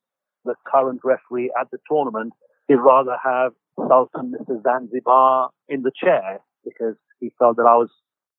the 0.45 0.55
current 0.67 1.01
referee 1.03 1.51
at 1.59 1.69
the 1.71 1.79
tournament, 1.89 2.33
he'd 2.67 2.75
rather 2.75 3.17
have 3.23 3.53
Sultan 3.87 4.33
Mr. 4.33 4.61
Zanzibar 4.61 5.49
in 5.67 5.83
the 5.83 5.91
chair 5.91 6.39
because 6.63 6.95
he 7.19 7.31
felt 7.39 7.57
that 7.57 7.63
I 7.63 7.75
was 7.75 7.89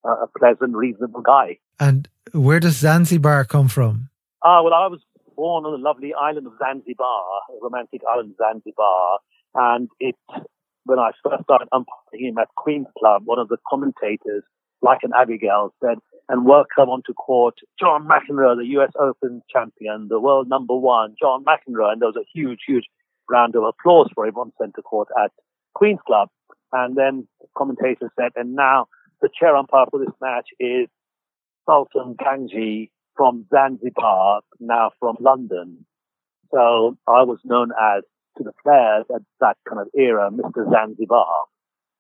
a 0.05 0.27
pleasant, 0.39 0.77
reasonable 0.77 1.21
guy. 1.21 1.59
And 1.79 2.09
where 2.33 2.61
does 2.61 2.77
Zanzibar 2.77 3.45
come 3.45 3.69
from? 3.69 4.09
Ah, 4.43 4.63
well, 4.63 4.73
I 4.73 4.87
was 4.87 5.01
born 5.37 5.65
on 5.65 5.73
the 5.73 5.79
lovely 5.79 6.15
island 6.15 6.47
of 6.47 6.53
Zanzibar, 6.59 7.25
a 7.51 7.63
romantic 7.63 8.01
island, 8.11 8.35
Zanzibar, 8.39 9.19
and 9.55 9.89
it. 9.99 10.17
When 10.85 10.99
I 10.99 11.11
first 11.23 11.45
started 11.45 11.69
umpiring 11.73 12.27
him 12.27 12.39
at 12.39 12.49
Queen's 12.57 12.87
Club, 12.99 13.23
one 13.27 13.39
of 13.39 13.49
the 13.49 13.59
commentators, 13.69 14.43
like 14.81 15.01
an 15.03 15.13
Abigail, 15.15 15.75
said, 15.85 15.99
"And 16.29 16.47
welcome 16.47 16.89
onto 16.89 17.13
court, 17.13 17.55
John 17.79 18.09
McEnroe, 18.09 18.57
the 18.57 18.67
U.S. 18.79 18.91
Open 18.99 19.43
champion, 19.53 20.09
the 20.09 20.19
world 20.19 20.49
number 20.49 20.75
one, 20.75 21.15
John 21.21 21.45
McEnroe." 21.45 21.93
And 21.93 22.01
there 22.01 22.09
was 22.09 22.17
a 22.17 22.27
huge, 22.33 22.61
huge 22.67 22.87
round 23.29 23.55
of 23.57 23.65
applause 23.65 24.09
for 24.15 24.27
him 24.27 24.37
on 24.37 24.53
centre 24.61 24.83
court 24.83 25.09
at 25.23 25.31
Queen's 25.75 26.01
Club. 26.07 26.29
And 26.73 26.97
then 26.97 27.29
the 27.41 27.47
commentator 27.57 28.11
said, 28.17 28.33
"And 28.37 28.55
now." 28.55 28.89
the 29.21 29.29
chair 29.39 29.57
umpire 29.57 29.87
for 29.91 30.01
this 30.01 30.15
match 30.21 30.49
is 30.59 30.89
Sultan 31.67 32.15
Gangji 32.15 32.91
from 33.17 33.47
Zanzibar, 33.51 34.41
now 34.59 34.91
from 34.99 35.17
London. 35.21 35.85
So 36.53 36.97
I 37.07 37.23
was 37.23 37.39
known 37.45 37.71
as 37.81 38.03
to 38.41 38.45
the 38.45 38.53
players 38.63 39.05
at 39.15 39.23
that 39.41 39.57
kind 39.69 39.81
of 39.81 39.89
era, 39.95 40.31
Mr. 40.31 40.71
Zanzibar, 40.71 41.45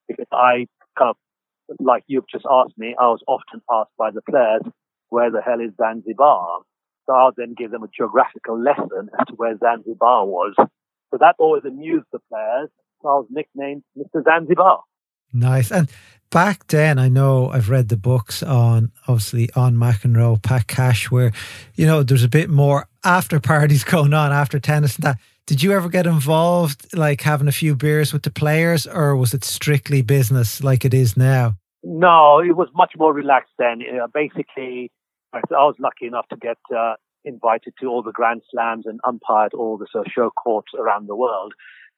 because 0.08 0.26
I 0.32 0.66
kind 0.98 1.10
of, 1.10 1.16
like 1.78 2.02
you've 2.06 2.28
just 2.30 2.46
asked 2.50 2.76
me, 2.76 2.94
I 2.98 3.06
was 3.06 3.22
often 3.28 3.60
asked 3.70 3.92
by 3.98 4.10
the 4.10 4.22
players, 4.22 4.62
where 5.10 5.30
the 5.30 5.42
hell 5.42 5.60
is 5.60 5.72
Zanzibar? 5.76 6.60
So 7.06 7.12
I'll 7.14 7.32
then 7.36 7.54
give 7.56 7.70
them 7.70 7.82
a 7.82 7.88
geographical 7.94 8.60
lesson 8.60 9.08
as 9.18 9.26
to 9.28 9.34
where 9.34 9.56
Zanzibar 9.58 10.26
was. 10.26 10.54
So 10.58 11.18
that 11.18 11.34
always 11.38 11.64
amused 11.64 12.06
the 12.12 12.20
players. 12.30 12.68
So 13.02 13.08
I 13.08 13.14
was 13.14 13.26
nicknamed 13.30 13.82
Mr. 13.98 14.22
Zanzibar. 14.24 14.80
Nice. 15.32 15.70
And 15.70 15.88
back 16.30 16.66
then, 16.68 16.98
I 16.98 17.08
know 17.08 17.50
I've 17.50 17.70
read 17.70 17.88
the 17.88 17.96
books 17.96 18.42
on, 18.42 18.92
obviously, 19.08 19.50
on 19.54 19.74
McEnroe, 19.76 20.42
Pat 20.42 20.66
Cash, 20.66 21.10
where, 21.10 21.32
you 21.74 21.86
know, 21.86 22.02
there's 22.02 22.24
a 22.24 22.28
bit 22.28 22.50
more 22.50 22.86
after 23.04 23.40
parties 23.40 23.84
going 23.84 24.14
on 24.14 24.32
after 24.32 24.58
tennis 24.58 24.96
and 24.96 25.04
that. 25.04 25.18
Did 25.50 25.64
you 25.64 25.72
ever 25.72 25.88
get 25.88 26.06
involved, 26.06 26.96
like 26.96 27.22
having 27.22 27.48
a 27.48 27.52
few 27.52 27.74
beers 27.74 28.12
with 28.12 28.22
the 28.22 28.30
players, 28.30 28.86
or 28.86 29.16
was 29.16 29.34
it 29.34 29.42
strictly 29.42 30.00
business 30.00 30.62
like 30.62 30.84
it 30.84 30.94
is 30.94 31.16
now? 31.16 31.56
No, 31.82 32.38
it 32.38 32.56
was 32.56 32.68
much 32.72 32.92
more 32.96 33.12
relaxed 33.12 33.54
then. 33.58 33.80
Know, 33.80 34.06
basically, 34.14 34.92
I 35.32 35.40
was 35.50 35.74
lucky 35.80 36.06
enough 36.06 36.28
to 36.28 36.36
get 36.36 36.58
uh, 36.72 36.94
invited 37.24 37.74
to 37.80 37.86
all 37.88 38.00
the 38.00 38.12
Grand 38.12 38.42
Slams 38.48 38.86
and 38.86 39.00
umpired 39.02 39.52
all 39.52 39.76
the 39.76 39.88
uh, 39.92 40.04
show 40.08 40.30
courts 40.30 40.70
around 40.78 41.08
the 41.08 41.16
world. 41.16 41.52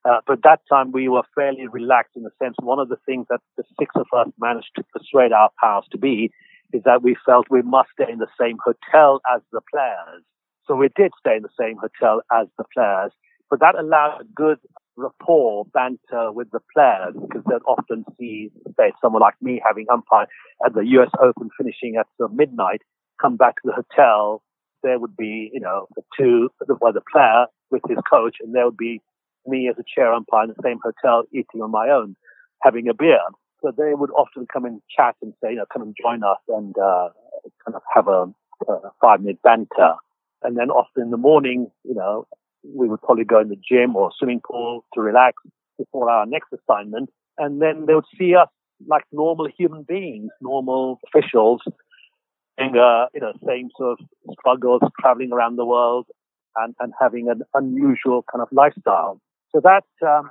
Uh, 0.09 0.21
but 0.26 0.38
that 0.44 0.61
time 0.66 0.90
we 0.90 1.11
were 1.11 1.25
fairly 1.35 1.66
relaxed 1.66 2.16
in 2.16 2.23
the 2.23 2.30
sense 2.42 2.56
one 2.62 2.78
of 2.78 2.88
the 2.88 2.97
things 3.04 3.26
that 3.28 3.40
the 3.59 3.64
six 3.78 3.94
of 3.97 4.06
us 4.16 4.32
managed 4.40 4.71
to 4.76 4.85
persuade 4.94 5.32
our 5.32 5.50
pals 5.62 5.85
to 5.92 5.99
be 5.99 6.30
is 6.73 6.82
that 6.87 7.02
we 7.02 7.14
felt 7.26 7.50
we 7.50 7.61
must 7.61 7.90
stay 8.00 8.11
in 8.11 8.18
the 8.18 8.32
same 8.40 8.56
hotel 8.64 9.21
as 9.30 9.42
the 9.52 9.61
players. 9.71 10.25
So 10.66 10.75
we 10.75 10.88
did 10.97 11.12
stay 11.21 11.37
in 11.37 11.42
the 11.42 11.50
same 11.61 11.76
hotel 11.76 12.23
as 12.32 12.47
the 12.56 12.64
players, 12.73 13.12
but 13.52 13.61
that 13.61 13.75
allowed 13.78 14.23
a 14.23 14.25
good 14.35 14.56
rapport, 14.97 15.66
banter 15.75 16.32
with 16.32 16.50
the 16.52 16.61
players 16.73 17.12
because 17.21 17.42
they'd 17.47 17.68
often 17.68 18.02
see, 18.18 18.50
say, 18.78 18.92
someone 19.02 19.21
like 19.21 19.35
me 19.42 19.61
having 19.62 19.85
umpire 19.92 20.26
at 20.64 20.73
the 20.73 20.80
US 20.97 21.11
Open 21.23 21.50
finishing 21.59 21.97
at 22.00 22.06
midnight, 22.32 22.80
come 23.21 23.37
back 23.37 23.56
to 23.56 23.61
the 23.66 23.75
hotel. 23.75 24.42
There 24.82 24.99
would 24.99 25.14
be, 25.18 25.50
you 25.52 25.61
know, 25.61 25.87
the 25.97 26.02
two, 26.18 26.49
well, 26.80 26.94
the 26.94 27.02
player 27.12 27.44
with 27.71 27.82
his 27.87 27.99
coach, 28.09 28.37
and 28.40 28.54
there 28.54 28.64
would 28.64 28.78
be 28.78 29.02
me 29.47 29.68
as 29.68 29.76
a 29.78 29.85
chair 29.94 30.14
umpire 30.14 30.44
in 30.44 30.54
the 30.56 30.62
same 30.64 30.78
hotel 30.82 31.25
eating 31.30 31.61
on 31.61 31.71
my 31.71 31.90
own, 31.90 32.16
having 32.62 32.88
a 32.88 32.94
beer. 32.94 33.21
So 33.61 33.71
they 33.76 33.92
would 33.92 34.11
often 34.12 34.47
come 34.50 34.64
and 34.64 34.80
chat 34.97 35.14
and 35.21 35.35
say, 35.44 35.50
you 35.50 35.56
know, 35.56 35.66
come 35.71 35.82
and 35.82 35.94
join 36.00 36.25
us 36.25 36.38
and 36.49 36.75
uh, 36.78 37.11
kind 37.66 37.75
of 37.76 37.82
have 37.94 38.09
a, 38.09 38.32
a 38.73 38.90
five 39.02 39.21
minute 39.21 39.42
banter. 39.42 39.97
And 40.42 40.56
then 40.56 40.71
often 40.71 41.02
in 41.02 41.11
the 41.11 41.18
morning, 41.18 41.71
you 41.85 41.94
know, 41.94 42.26
we 42.64 42.88
would 42.88 43.00
probably 43.02 43.25
go 43.25 43.40
in 43.40 43.49
the 43.49 43.57
gym 43.57 43.97
or 43.97 44.11
swimming 44.19 44.40
pool 44.40 44.85
to 44.95 45.00
relax 45.00 45.42
before 45.78 46.11
our 46.11 46.26
next 46.26 46.49
assignment. 46.52 47.11
And 47.38 47.61
then 47.61 47.87
they 47.87 47.95
would 47.95 48.04
see 48.19 48.35
us 48.35 48.49
like 48.87 49.04
normal 49.12 49.49
human 49.57 49.83
beings, 49.83 50.31
normal 50.40 51.00
officials, 51.07 51.62
and, 52.59 52.76
uh, 52.76 53.07
you 53.14 53.21
know, 53.21 53.33
same 53.47 53.71
sort 53.76 53.99
of 53.99 54.07
struggles, 54.38 54.83
traveling 55.00 55.33
around 55.33 55.57
the 55.57 55.64
world 55.64 56.07
and, 56.57 56.75
and 56.81 56.92
having 57.00 57.28
an 57.28 57.42
unusual 57.54 58.25
kind 58.31 58.42
of 58.42 58.49
lifestyle. 58.52 59.21
So 59.52 59.61
that 59.64 59.85
um, 60.07 60.31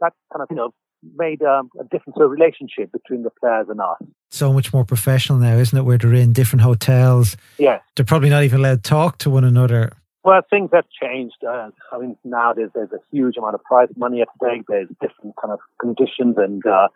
that 0.00 0.12
kind 0.32 0.42
of 0.42 0.48
you 0.50 0.56
know 0.56 0.74
made 1.16 1.42
um, 1.42 1.70
a 1.78 1.84
difference 1.84 2.16
in 2.16 2.22
the 2.22 2.28
relationship 2.28 2.90
between 2.92 3.22
the 3.22 3.30
players 3.40 3.66
and 3.68 3.80
us. 3.80 3.98
So 4.30 4.52
much 4.52 4.72
more 4.72 4.84
professional 4.84 5.38
now, 5.38 5.56
isn't 5.56 5.76
it? 5.78 5.82
Where 5.82 5.96
they're 5.96 6.12
in 6.14 6.32
different 6.32 6.62
hotels. 6.62 7.36
Yeah. 7.56 7.80
They're 7.96 8.04
probably 8.04 8.30
not 8.30 8.42
even 8.42 8.60
allowed 8.60 8.82
to 8.82 8.90
talk 8.90 9.18
to 9.18 9.30
one 9.30 9.44
another. 9.44 9.92
Well, 10.28 10.42
things 10.50 10.68
have 10.74 10.84
changed. 10.90 11.42
Uh, 11.42 11.70
I 11.90 11.98
mean, 11.98 12.14
nowadays 12.22 12.68
there's 12.74 12.92
a 12.92 13.00
huge 13.10 13.38
amount 13.38 13.54
of 13.54 13.64
prize 13.64 13.88
money 13.96 14.20
at 14.20 14.28
stake. 14.36 14.64
There's 14.68 14.88
different 15.00 15.36
kind 15.40 15.54
of 15.54 15.58
conditions, 15.80 16.36
and 16.36 16.62
uh, 16.66 16.88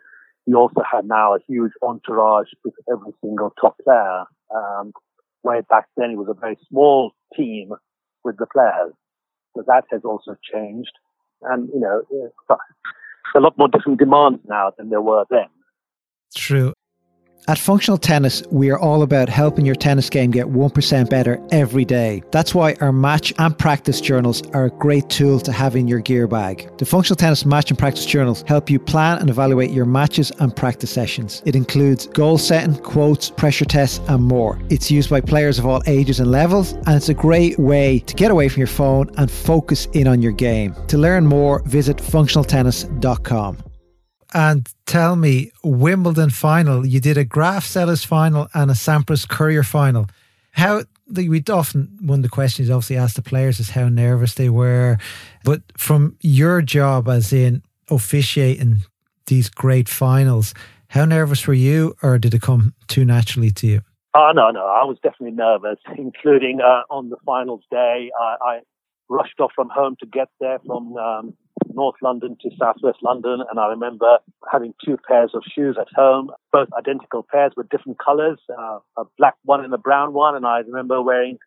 you 0.45 0.55
also 0.55 0.83
have 0.91 1.05
now 1.05 1.33
a 1.33 1.39
huge 1.47 1.71
entourage 1.81 2.49
with 2.63 2.75
every 2.91 3.11
single 3.21 3.51
top 3.59 3.75
player. 3.83 4.25
Um, 4.55 4.93
way 5.41 5.61
back 5.67 5.87
then, 5.97 6.11
it 6.11 6.17
was 6.17 6.27
a 6.29 6.39
very 6.39 6.59
small 6.69 7.13
team 7.35 7.71
with 8.23 8.37
the 8.37 8.45
players. 8.45 8.93
So 9.57 9.63
that 9.65 9.85
has 9.89 10.01
also 10.03 10.37
changed 10.53 10.91
and 11.41 11.69
you 11.73 11.79
know, 11.79 12.03
a 13.35 13.39
lot 13.39 13.57
more 13.57 13.67
different 13.67 13.97
demands 13.97 14.41
now 14.47 14.71
than 14.77 14.91
there 14.91 15.01
were 15.01 15.25
then. 15.31 15.47
True. 16.35 16.73
At 17.49 17.59
Functional 17.59 17.97
Tennis, 17.97 18.41
we 18.51 18.69
are 18.69 18.79
all 18.79 19.03
about 19.03 19.27
helping 19.27 19.65
your 19.65 19.75
tennis 19.75 20.09
game 20.09 20.31
get 20.31 20.47
1% 20.47 21.09
better 21.09 21.45
every 21.51 21.83
day. 21.83 22.23
That's 22.31 22.55
why 22.55 22.77
our 22.79 22.93
match 22.93 23.33
and 23.37 23.57
practice 23.57 23.99
journals 23.99 24.41
are 24.53 24.65
a 24.65 24.69
great 24.69 25.09
tool 25.09 25.41
to 25.41 25.51
have 25.51 25.75
in 25.75 25.85
your 25.85 25.99
gear 25.99 26.25
bag. 26.25 26.69
The 26.77 26.85
Functional 26.85 27.17
Tennis 27.17 27.45
Match 27.45 27.69
and 27.69 27.77
Practice 27.77 28.05
Journals 28.05 28.45
help 28.47 28.69
you 28.69 28.79
plan 28.79 29.17
and 29.17 29.29
evaluate 29.29 29.71
your 29.71 29.83
matches 29.83 30.31
and 30.39 30.55
practice 30.55 30.91
sessions. 30.91 31.43
It 31.45 31.57
includes 31.57 32.07
goal 32.07 32.37
setting, 32.37 32.77
quotes, 32.77 33.29
pressure 33.29 33.65
tests, 33.65 33.99
and 34.07 34.23
more. 34.23 34.57
It's 34.69 34.89
used 34.89 35.09
by 35.09 35.19
players 35.19 35.59
of 35.59 35.65
all 35.65 35.83
ages 35.85 36.21
and 36.21 36.31
levels, 36.31 36.71
and 36.71 36.95
it's 36.95 37.09
a 37.09 37.13
great 37.13 37.59
way 37.59 37.99
to 37.99 38.15
get 38.15 38.31
away 38.31 38.47
from 38.47 38.61
your 38.61 38.67
phone 38.67 39.11
and 39.17 39.29
focus 39.29 39.87
in 39.91 40.07
on 40.07 40.21
your 40.21 40.31
game. 40.31 40.73
To 40.87 40.97
learn 40.97 41.27
more, 41.27 41.61
visit 41.65 41.97
functionaltennis.com. 41.97 43.72
And 44.33 44.67
tell 44.85 45.15
me, 45.15 45.51
Wimbledon 45.63 46.31
final, 46.31 46.85
you 46.85 46.99
did 46.99 47.17
a 47.17 47.23
Graf 47.23 47.65
Seles 47.65 48.05
final 48.05 48.47
and 48.53 48.71
a 48.71 48.73
Sampras 48.73 49.27
Courier 49.27 49.63
final. 49.63 50.07
How 50.51 50.83
we 51.13 51.43
often 51.49 51.97
one 52.01 52.19
of 52.19 52.23
the 52.23 52.29
questions 52.29 52.69
obviously 52.69 52.97
asked 52.97 53.15
the 53.15 53.21
players 53.21 53.59
is 53.59 53.71
how 53.71 53.89
nervous 53.89 54.35
they 54.35 54.49
were. 54.49 54.97
But 55.43 55.61
from 55.77 56.17
your 56.21 56.61
job 56.61 57.07
as 57.07 57.33
in 57.33 57.61
officiating 57.89 58.83
these 59.27 59.49
great 59.49 59.89
finals, 59.89 60.53
how 60.87 61.05
nervous 61.05 61.47
were 61.47 61.53
you, 61.53 61.95
or 62.01 62.17
did 62.17 62.33
it 62.33 62.41
come 62.41 62.73
too 62.87 63.05
naturally 63.05 63.51
to 63.51 63.67
you? 63.67 63.81
Oh 64.15 64.31
no, 64.33 64.51
no, 64.51 64.65
I 64.65 64.83
was 64.85 64.97
definitely 65.01 65.35
nervous, 65.35 65.79
including 65.97 66.61
uh, 66.61 66.83
on 66.89 67.09
the 67.09 67.17
finals 67.25 67.63
day. 67.71 68.11
I, 68.19 68.35
I, 68.41 68.59
rushed 69.09 69.39
off 69.39 69.51
from 69.53 69.69
home 69.69 69.95
to 69.99 70.05
get 70.07 70.29
there 70.39 70.57
from 70.65 70.95
um, 70.97 71.33
North 71.73 71.95
London 72.01 72.37
to 72.41 72.49
Southwest 72.57 72.99
London, 73.01 73.43
and 73.49 73.59
I 73.59 73.67
remember 73.67 74.19
having 74.51 74.73
two 74.83 74.97
pairs 75.07 75.31
of 75.33 75.43
shoes 75.53 75.77
at 75.79 75.87
home, 75.95 76.31
both 76.51 76.69
identical 76.77 77.25
pairs 77.29 77.53
with 77.55 77.69
different 77.69 77.99
colors, 77.99 78.39
uh, 78.57 78.79
a 78.97 79.03
black 79.17 79.35
one 79.43 79.63
and 79.63 79.73
a 79.73 79.77
brown 79.77 80.13
one, 80.13 80.35
and 80.35 80.45
I 80.45 80.59
remember 80.59 81.01
wearing 81.01 81.37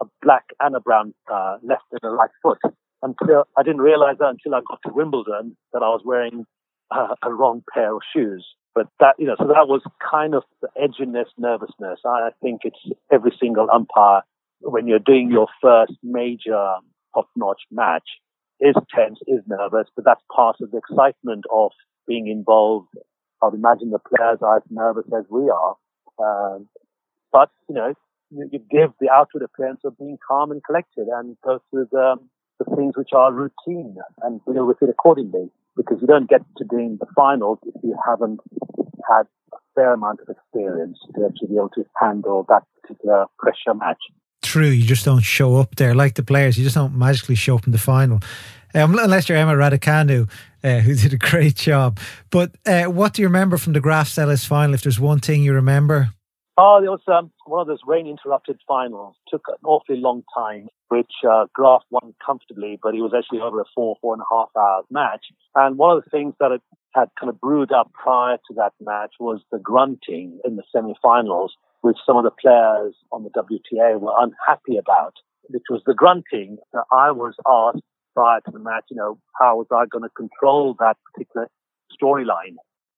a 0.00 0.06
black 0.22 0.44
and 0.60 0.74
a 0.74 0.80
brown 0.80 1.14
uh, 1.32 1.58
left 1.62 1.84
and 1.92 2.00
a 2.02 2.10
right 2.10 2.30
foot. 2.42 2.58
Until 3.02 3.44
I 3.56 3.62
didn't 3.62 3.80
realize 3.80 4.16
that 4.18 4.28
until 4.28 4.54
I 4.54 4.60
got 4.68 4.80
to 4.86 4.92
Wimbledon 4.92 5.56
that 5.72 5.82
I 5.82 5.88
was 5.88 6.02
wearing 6.04 6.44
uh, 6.90 7.14
a 7.22 7.32
wrong 7.32 7.62
pair 7.72 7.94
of 7.94 8.02
shoes. 8.14 8.46
But 8.74 8.88
that, 9.00 9.14
you 9.18 9.26
know, 9.26 9.36
so 9.38 9.46
that 9.46 9.68
was 9.68 9.82
kind 10.10 10.34
of 10.34 10.42
the 10.60 10.68
edginess, 10.80 11.26
nervousness. 11.38 12.00
I 12.04 12.30
think 12.42 12.60
it's 12.64 12.78
every 13.10 13.32
single 13.40 13.68
umpire 13.72 14.22
when 14.60 14.86
you're 14.86 14.98
doing 14.98 15.30
your 15.30 15.48
first 15.62 15.94
major 16.02 16.74
top-notch 17.14 17.62
match 17.70 18.08
is 18.60 18.74
tense, 18.94 19.18
is 19.26 19.40
nervous, 19.46 19.88
but 19.96 20.04
that's 20.04 20.22
part 20.34 20.56
of 20.60 20.70
the 20.70 20.78
excitement 20.78 21.44
of 21.52 21.72
being 22.06 22.28
involved. 22.28 22.88
I'd 23.42 23.54
imagine 23.54 23.90
the 23.90 23.98
players 23.98 24.38
are 24.42 24.58
as 24.58 24.62
nervous 24.70 25.06
as 25.16 25.24
we 25.30 25.50
are. 25.50 25.76
Um, 26.18 26.68
but, 27.32 27.50
you 27.68 27.74
know, 27.74 27.94
you, 28.30 28.48
you, 28.52 28.58
give 28.70 28.92
the 29.00 29.08
outward 29.10 29.42
appearance 29.42 29.80
of 29.84 29.96
being 29.98 30.18
calm 30.26 30.50
and 30.50 30.62
collected 30.62 31.06
and 31.08 31.36
go 31.42 31.62
through 31.70 31.88
the, 31.90 32.16
the 32.58 32.76
things 32.76 32.94
which 32.96 33.10
are 33.14 33.32
routine 33.32 33.96
and 34.22 34.40
deal 34.44 34.66
with 34.66 34.82
it 34.82 34.90
accordingly. 34.90 35.50
Because 35.76 35.98
you 36.00 36.06
don't 36.06 36.28
get 36.28 36.42
to 36.58 36.64
doing 36.64 36.98
the 37.00 37.06
finals 37.16 37.58
if 37.64 37.74
you 37.82 37.96
haven't 38.06 38.40
had 39.08 39.22
a 39.54 39.56
fair 39.74 39.94
amount 39.94 40.20
of 40.20 40.28
experience 40.28 40.98
to 41.14 41.24
actually 41.24 41.48
be 41.48 41.56
able 41.56 41.70
to 41.70 41.84
handle 41.98 42.44
that 42.48 42.64
particular 42.82 43.26
pressure 43.38 43.74
match 43.74 44.02
true. 44.42 44.68
You 44.68 44.84
just 44.84 45.04
don't 45.04 45.22
show 45.22 45.56
up 45.56 45.76
there 45.76 45.94
like 45.94 46.14
the 46.14 46.22
players. 46.22 46.58
You 46.58 46.64
just 46.64 46.76
don't 46.76 46.96
magically 46.96 47.34
show 47.34 47.56
up 47.56 47.66
in 47.66 47.72
the 47.72 47.78
final. 47.78 48.20
Um, 48.74 48.96
unless 48.98 49.28
you're 49.28 49.38
Emma 49.38 49.54
Raducanu, 49.54 50.30
uh, 50.62 50.78
who 50.78 50.94
did 50.96 51.12
a 51.12 51.18
great 51.18 51.56
job. 51.56 51.98
But 52.30 52.52
uh, 52.66 52.84
what 52.84 53.14
do 53.14 53.22
you 53.22 53.28
remember 53.28 53.56
from 53.58 53.72
the 53.72 53.80
Graf 53.80 54.08
Seles 54.08 54.46
final? 54.46 54.74
If 54.74 54.82
there's 54.82 55.00
one 55.00 55.20
thing 55.20 55.42
you 55.42 55.54
remember, 55.54 56.10
oh, 56.60 56.80
there 56.80 56.90
was 56.90 57.00
um, 57.08 57.30
one 57.46 57.60
of 57.60 57.66
those 57.66 57.80
rain-interrupted 57.86 58.60
finals. 58.66 59.16
Took 59.28 59.42
an 59.48 59.56
awfully 59.64 59.98
long 59.98 60.22
time, 60.36 60.68
which 60.88 61.12
uh, 61.28 61.46
Graf 61.52 61.82
won 61.90 62.14
comfortably, 62.24 62.78
but 62.82 62.94
it 62.94 63.00
was 63.00 63.12
actually 63.16 63.40
over 63.40 63.60
a 63.60 63.64
four, 63.74 63.96
four 64.00 64.14
and 64.14 64.22
a 64.22 64.34
half 64.34 64.48
hour 64.56 64.82
match. 64.90 65.26
And 65.54 65.78
one 65.78 65.96
of 65.96 66.04
the 66.04 66.10
things 66.10 66.34
that 66.40 66.50
had, 66.50 66.60
had 66.94 67.08
kind 67.18 67.30
of 67.30 67.40
brewed 67.40 67.72
up 67.72 67.92
prior 67.92 68.36
to 68.36 68.54
that 68.56 68.72
match 68.80 69.14
was 69.18 69.40
the 69.50 69.58
grunting 69.58 70.40
in 70.44 70.56
the 70.56 70.62
semi-finals 70.72 71.54
which 71.82 71.96
some 72.04 72.16
of 72.16 72.24
the 72.24 72.30
players 72.30 72.94
on 73.12 73.24
the 73.24 73.30
WTA 73.30 73.98
were 73.98 74.12
unhappy 74.18 74.76
about, 74.76 75.14
which 75.48 75.64
was 75.70 75.82
the 75.86 75.94
grunting 75.94 76.58
that 76.72 76.84
I 76.92 77.10
was 77.10 77.34
asked 77.46 77.84
prior 78.14 78.40
to 78.40 78.50
the 78.50 78.58
match, 78.58 78.84
you 78.90 78.96
know, 78.96 79.18
how 79.38 79.56
was 79.56 79.66
I 79.72 79.86
going 79.86 80.02
to 80.02 80.10
control 80.10 80.76
that 80.78 80.96
particular 81.12 81.48
storyline? 82.00 82.56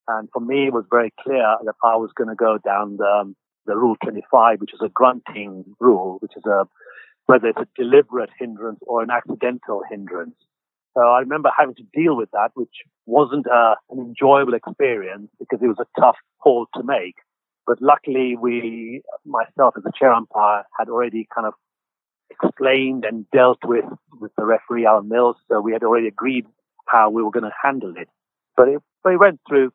And 0.08 0.28
for 0.32 0.40
me, 0.40 0.66
it 0.66 0.72
was 0.72 0.84
very 0.90 1.12
clear 1.22 1.56
that 1.64 1.74
I 1.84 1.96
was 1.96 2.10
going 2.16 2.28
to 2.28 2.34
go 2.34 2.58
down 2.58 2.96
the, 2.96 3.04
um, 3.04 3.36
the 3.66 3.76
Rule 3.76 3.96
25, 4.02 4.60
which 4.60 4.74
is 4.74 4.80
a 4.84 4.88
grunting 4.88 5.64
rule, 5.80 6.18
which 6.20 6.32
is 6.36 6.44
a 6.46 6.66
whether 7.26 7.48
it's 7.48 7.58
a 7.58 7.68
deliberate 7.76 8.30
hindrance 8.38 8.80
or 8.82 9.02
an 9.02 9.10
accidental 9.10 9.82
hindrance. 9.88 10.34
So 10.96 11.02
I 11.02 11.20
remember 11.20 11.50
having 11.56 11.74
to 11.76 11.84
deal 11.94 12.16
with 12.16 12.30
that, 12.32 12.50
which 12.54 12.82
wasn't 13.06 13.46
a, 13.46 13.54
uh, 13.54 13.74
an 13.90 13.98
enjoyable 13.98 14.54
experience 14.54 15.28
because 15.38 15.60
it 15.62 15.68
was 15.68 15.78
a 15.78 16.00
tough 16.00 16.16
call 16.42 16.66
to 16.74 16.82
make. 16.82 17.14
But 17.66 17.80
luckily, 17.80 18.36
we, 18.36 19.02
myself 19.24 19.74
as 19.76 19.84
a 19.86 19.92
chair 19.96 20.12
umpire, 20.12 20.64
had 20.78 20.88
already 20.88 21.28
kind 21.34 21.46
of 21.46 21.54
explained 22.30 23.04
and 23.04 23.30
dealt 23.30 23.58
with 23.64 23.84
with 24.20 24.32
the 24.36 24.44
referee 24.44 24.84
Alan 24.84 25.08
Mills, 25.08 25.36
so 25.48 25.60
we 25.60 25.72
had 25.72 25.82
already 25.82 26.08
agreed 26.08 26.46
how 26.88 27.08
we 27.10 27.22
were 27.22 27.30
going 27.30 27.44
to 27.44 27.52
handle 27.62 27.94
it. 27.96 28.08
But 28.56 28.68
it, 28.68 28.82
but 29.02 29.12
it 29.12 29.18
went 29.18 29.40
through 29.48 29.72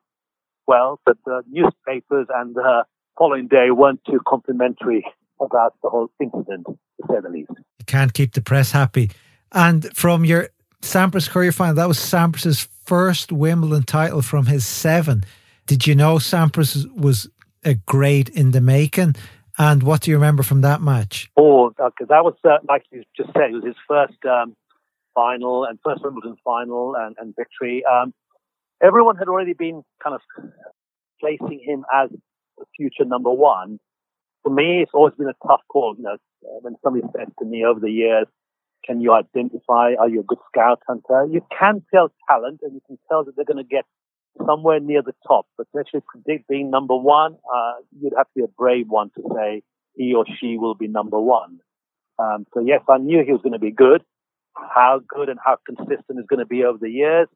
well. 0.68 1.00
But 1.06 1.18
the 1.26 1.44
newspapers 1.50 2.28
and 2.34 2.56
the 2.56 2.84
following 3.18 3.48
day 3.48 3.72
weren't 3.72 4.02
too 4.06 4.20
complimentary 4.28 5.06
about 5.42 5.74
the 5.84 5.90
whole 5.90 6.10
incident, 6.22 6.66
to 6.66 7.08
say 7.10 7.20
the 7.22 7.30
least. 7.30 7.52
You 7.80 7.86
can't 7.86 8.14
keep 8.14 8.34
the 8.34 8.42
press 8.42 8.72
happy. 8.72 9.12
And 9.52 9.96
from 9.96 10.26
your 10.26 10.50
Sampras 10.82 11.30
Courier 11.30 11.52
final, 11.52 11.76
that 11.76 11.88
was 11.88 12.00
Sampras's 12.00 12.68
first 12.84 13.32
Wimbledon 13.32 13.84
title 13.84 14.22
from 14.22 14.46
his 14.46 14.66
seven. 14.66 15.24
Did 15.66 15.86
you 15.86 15.96
know 15.96 16.16
Sampras 16.16 16.90
was 16.96 17.30
a 17.68 17.76
great 17.76 18.30
in 18.30 18.52
the 18.52 18.62
making. 18.62 19.16
And 19.58 19.84
what 19.84 20.02
do 20.02 20.12
you 20.12 20.18
remember 20.18 20.44
from 20.44 20.62
that 20.62 20.82
match? 20.82 21.30
Oh, 21.36 21.70
because 21.70 22.08
that 22.10 22.24
was, 22.24 22.36
uh, 22.44 22.58
like 22.68 22.84
you 22.92 23.04
just 23.16 23.30
said, 23.34 23.50
it 23.50 23.54
was 23.54 23.66
his 23.66 23.76
first 23.88 24.18
um, 24.26 24.56
final 25.14 25.66
and 25.66 25.80
first 25.84 26.04
Wimbledon 26.04 26.38
final 26.44 26.96
and, 26.96 27.16
and 27.20 27.36
victory. 27.36 27.84
Um, 27.86 28.14
everyone 28.82 29.18
had 29.18 29.28
already 29.28 29.54
been 29.54 29.84
kind 30.02 30.16
of 30.16 30.22
placing 31.20 31.60
him 31.66 31.86
as 31.94 32.10
future 32.76 33.06
number 33.06 33.32
one. 33.32 33.80
For 34.44 34.54
me, 34.54 34.82
it's 34.82 34.92
always 34.94 35.14
been 35.16 35.30
a 35.30 35.48
tough 35.48 35.62
call. 35.70 35.96
You 35.98 36.04
know, 36.04 36.14
uh, 36.14 36.60
when 36.62 36.76
somebody 36.84 37.06
says 37.16 37.28
to 37.40 37.46
me 37.46 37.66
over 37.66 37.80
the 37.80 37.92
years, 37.92 38.28
can 38.86 39.02
you 39.02 39.14
identify? 39.14 39.94
Are 40.00 40.08
you 40.08 40.22
a 40.22 40.24
good 40.24 40.38
scout 40.48 40.82
hunter? 40.88 41.28
You 41.32 41.42
can 41.58 41.84
tell 41.94 42.12
talent 42.30 42.62
and 42.64 42.74
you 42.74 42.82
can 42.88 42.98
tell 43.10 43.24
that 43.26 43.36
they're 43.36 43.46
going 43.46 43.64
to 43.64 43.64
get 43.64 43.86
somewhere 44.46 44.80
near 44.80 45.02
the 45.02 45.14
top. 45.28 45.48
But 45.58 45.68
to 45.74 45.80
actually 45.80 46.04
predict 46.08 46.48
being 46.48 46.70
number 46.70 46.96
one, 46.96 47.38
uh, 47.54 47.74
you'd 48.00 48.14
have 48.16 48.28
to 48.28 48.34
be 48.36 48.44
a 48.44 48.48
brave 48.48 48.88
one 48.88 49.10
to 49.16 49.24
say 49.36 49.64
he 49.96 50.14
or 50.14 50.26
she 50.40 50.58
will 50.58 50.76
be 50.76 50.88
number 50.88 51.20
one. 51.20 51.60
Um, 52.20 52.46
so 52.54 52.62
yes, 52.62 52.82
I 52.90 52.98
knew 52.98 53.24
he 53.26 53.32
was 53.32 53.42
going 53.42 53.54
to 53.54 53.60
be 53.60 53.72
good. 53.72 54.02
How 54.56 55.02
good 55.08 55.30
and 55.30 55.40
how 55.44 55.58
consistent 55.66 56.20
is 56.20 56.26
going 56.28 56.40
to 56.40 56.46
be 56.46 56.64
over 56.64 56.78
the 56.80 56.90
years 56.90 57.28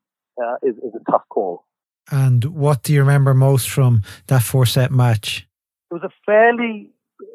uh, 0.41 0.55
is, 0.63 0.75
is 0.77 0.93
a 0.95 1.11
tough 1.11 1.23
call. 1.29 1.65
And 2.11 2.43
what 2.45 2.83
do 2.83 2.93
you 2.93 2.99
remember 2.99 3.33
most 3.33 3.69
from 3.69 4.03
that 4.27 4.43
four 4.43 4.65
set 4.65 4.91
match? 4.91 5.47
It 5.89 5.93
was 5.93 6.03
a 6.03 6.11
fairly 6.25 6.89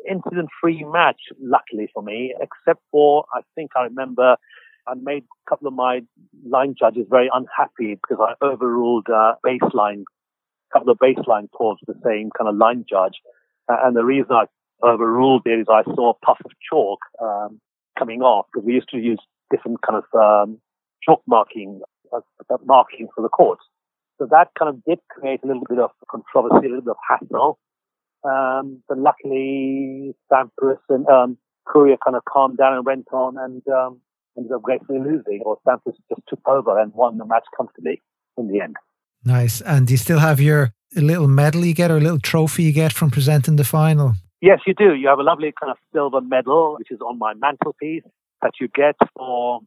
incident 0.09 0.49
free 0.61 0.85
match, 0.85 1.21
luckily 1.41 1.89
for 1.93 2.03
me, 2.03 2.35
except 2.41 2.83
for 2.91 3.25
I 3.35 3.41
think 3.55 3.71
I 3.77 3.85
remember 3.85 4.37
I 4.87 4.95
made 4.95 5.25
a 5.25 5.51
couple 5.51 5.67
of 5.67 5.75
my 5.75 6.01
line 6.47 6.75
judges 6.79 7.07
very 7.11 7.29
unhappy 7.33 7.95
because 7.95 8.19
I 8.21 8.45
overruled 8.45 9.09
uh, 9.09 9.35
baseline, 9.45 10.03
a 10.03 10.79
couple 10.79 10.91
of 10.91 10.99
baseline 10.99 11.51
calls 11.51 11.79
the 11.87 11.99
same 12.05 12.31
kind 12.37 12.49
of 12.49 12.57
line 12.57 12.85
judge. 12.89 13.15
Uh, 13.69 13.77
and 13.85 13.97
the 13.97 14.05
reason 14.05 14.31
I 14.31 14.45
overruled 14.87 15.43
it 15.47 15.61
is 15.61 15.67
I 15.69 15.83
saw 15.95 16.11
a 16.11 16.27
puff 16.27 16.39
of 16.45 16.53
chalk 16.71 17.01
um, 17.21 17.61
coming 17.99 18.21
off 18.23 18.47
because 18.53 18.67
we 18.67 18.75
used 18.75 18.91
to 18.91 18.99
use 18.99 19.19
different 19.51 19.79
kind 19.83 20.03
of 20.03 20.21
um, 20.21 20.59
chalk 21.03 21.23
marking, 21.27 21.81
uh, 22.13 22.21
marking 22.65 23.09
for 23.15 23.23
the 23.23 23.29
courts. 23.29 23.63
So 24.19 24.27
that 24.31 24.49
kind 24.59 24.69
of 24.69 24.83
did 24.85 24.99
create 25.11 25.41
a 25.45 25.47
little 25.47 25.65
bit 25.69 25.79
of 25.79 25.91
controversy, 26.11 26.67
a 26.67 26.71
little 26.71 26.81
bit 26.81 26.91
of 26.91 26.97
hassle. 27.09 27.59
Um, 28.25 28.83
but 28.89 28.99
luckily, 28.99 30.15
Sampras 30.33 30.79
and 30.89 31.07
um, 31.09 31.39
Courier 31.67 31.97
kind 32.05 32.17
of 32.17 32.25
calmed 32.25 32.59
down 32.59 32.75
and 32.75 32.85
went 32.85 33.07
on, 33.13 33.37
and 33.39 33.63
um, 33.69 34.01
ended 34.37 34.53
up 34.53 34.63
gracefully 34.63 34.99
losing, 34.99 35.43
or 35.45 35.59
Sampras 35.67 35.95
just 36.09 36.23
took 36.29 36.41
over 36.47 36.79
and 36.79 36.93
won 36.95 37.19
the 37.19 37.25
match 37.25 37.45
comfortably 37.57 38.03
in 38.37 38.49
the 38.49 38.61
end. 38.61 38.77
Nice. 39.25 39.61
And 39.61 39.87
do 39.87 39.95
you 39.95 39.99
still 39.99 40.19
have 40.19 40.41
your 40.41 40.73
little 40.95 41.29
medal 41.29 41.65
you 41.65 41.75
get 41.75 41.91
or 41.91 41.97
a 41.97 42.01
little 42.01 42.19
trophy 42.19 42.65
you 42.65 42.73
get 42.73 42.93
from 42.93 43.11
presenting 43.11 43.57
the 43.57 43.65
final? 43.65 44.15
Yes, 44.41 44.61
you 44.67 44.75
do. 44.75 44.95
You 44.95 45.09
have 45.09 45.19
a 45.19 45.23
lovely 45.23 45.53
kind 45.59 45.71
of 45.71 45.79
silver 45.93 46.21
medal, 46.21 46.77
which 46.79 46.91
is 46.91 47.01
on 47.01 47.19
my 47.19 47.35
mantelpiece, 47.35 48.05
that 48.43 48.53
you 48.61 48.69
get 48.69 48.97
for 49.17 49.61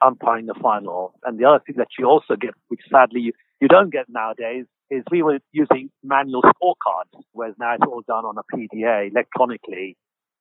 umpiring 0.00 0.46
the 0.46 0.54
final. 0.60 1.14
And 1.24 1.38
the 1.38 1.44
other 1.44 1.62
thing 1.64 1.76
that 1.78 1.88
you 1.98 2.06
also 2.06 2.36
get, 2.36 2.50
which 2.68 2.80
sadly 2.90 3.20
you, 3.20 3.32
you 3.60 3.68
don't 3.68 3.90
get 3.90 4.06
nowadays, 4.08 4.66
is 4.90 5.02
we 5.10 5.22
were 5.22 5.38
using 5.52 5.90
manual 6.02 6.42
scorecards, 6.42 7.22
whereas 7.32 7.54
now 7.58 7.74
it's 7.74 7.84
all 7.86 8.02
done 8.06 8.24
on 8.24 8.36
a 8.38 8.56
PDA 8.56 9.10
electronically. 9.10 9.96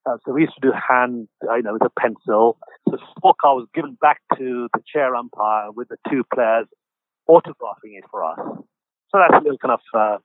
Uh, 0.05 0.17
so 0.25 0.31
we 0.31 0.41
used 0.41 0.53
to 0.53 0.61
do 0.61 0.71
hand, 0.71 1.27
you 1.43 1.61
know, 1.61 1.73
with 1.73 1.83
a 1.83 1.91
pencil. 1.99 2.57
The 2.85 2.97
scorecard 2.97 3.57
was 3.57 3.67
given 3.73 3.97
back 3.99 4.21
to 4.37 4.69
the 4.73 4.81
chair 4.91 5.15
umpire 5.15 5.71
with 5.71 5.89
the 5.89 5.97
two 6.09 6.23
players 6.33 6.67
autographing 7.29 7.97
it 7.97 8.05
for 8.09 8.23
us. 8.23 8.39
So 9.09 9.19
that's 9.19 9.33
a 9.33 9.43
little 9.43 9.57
kind 9.57 9.73
of 9.73 9.79
uh, 9.93 10.17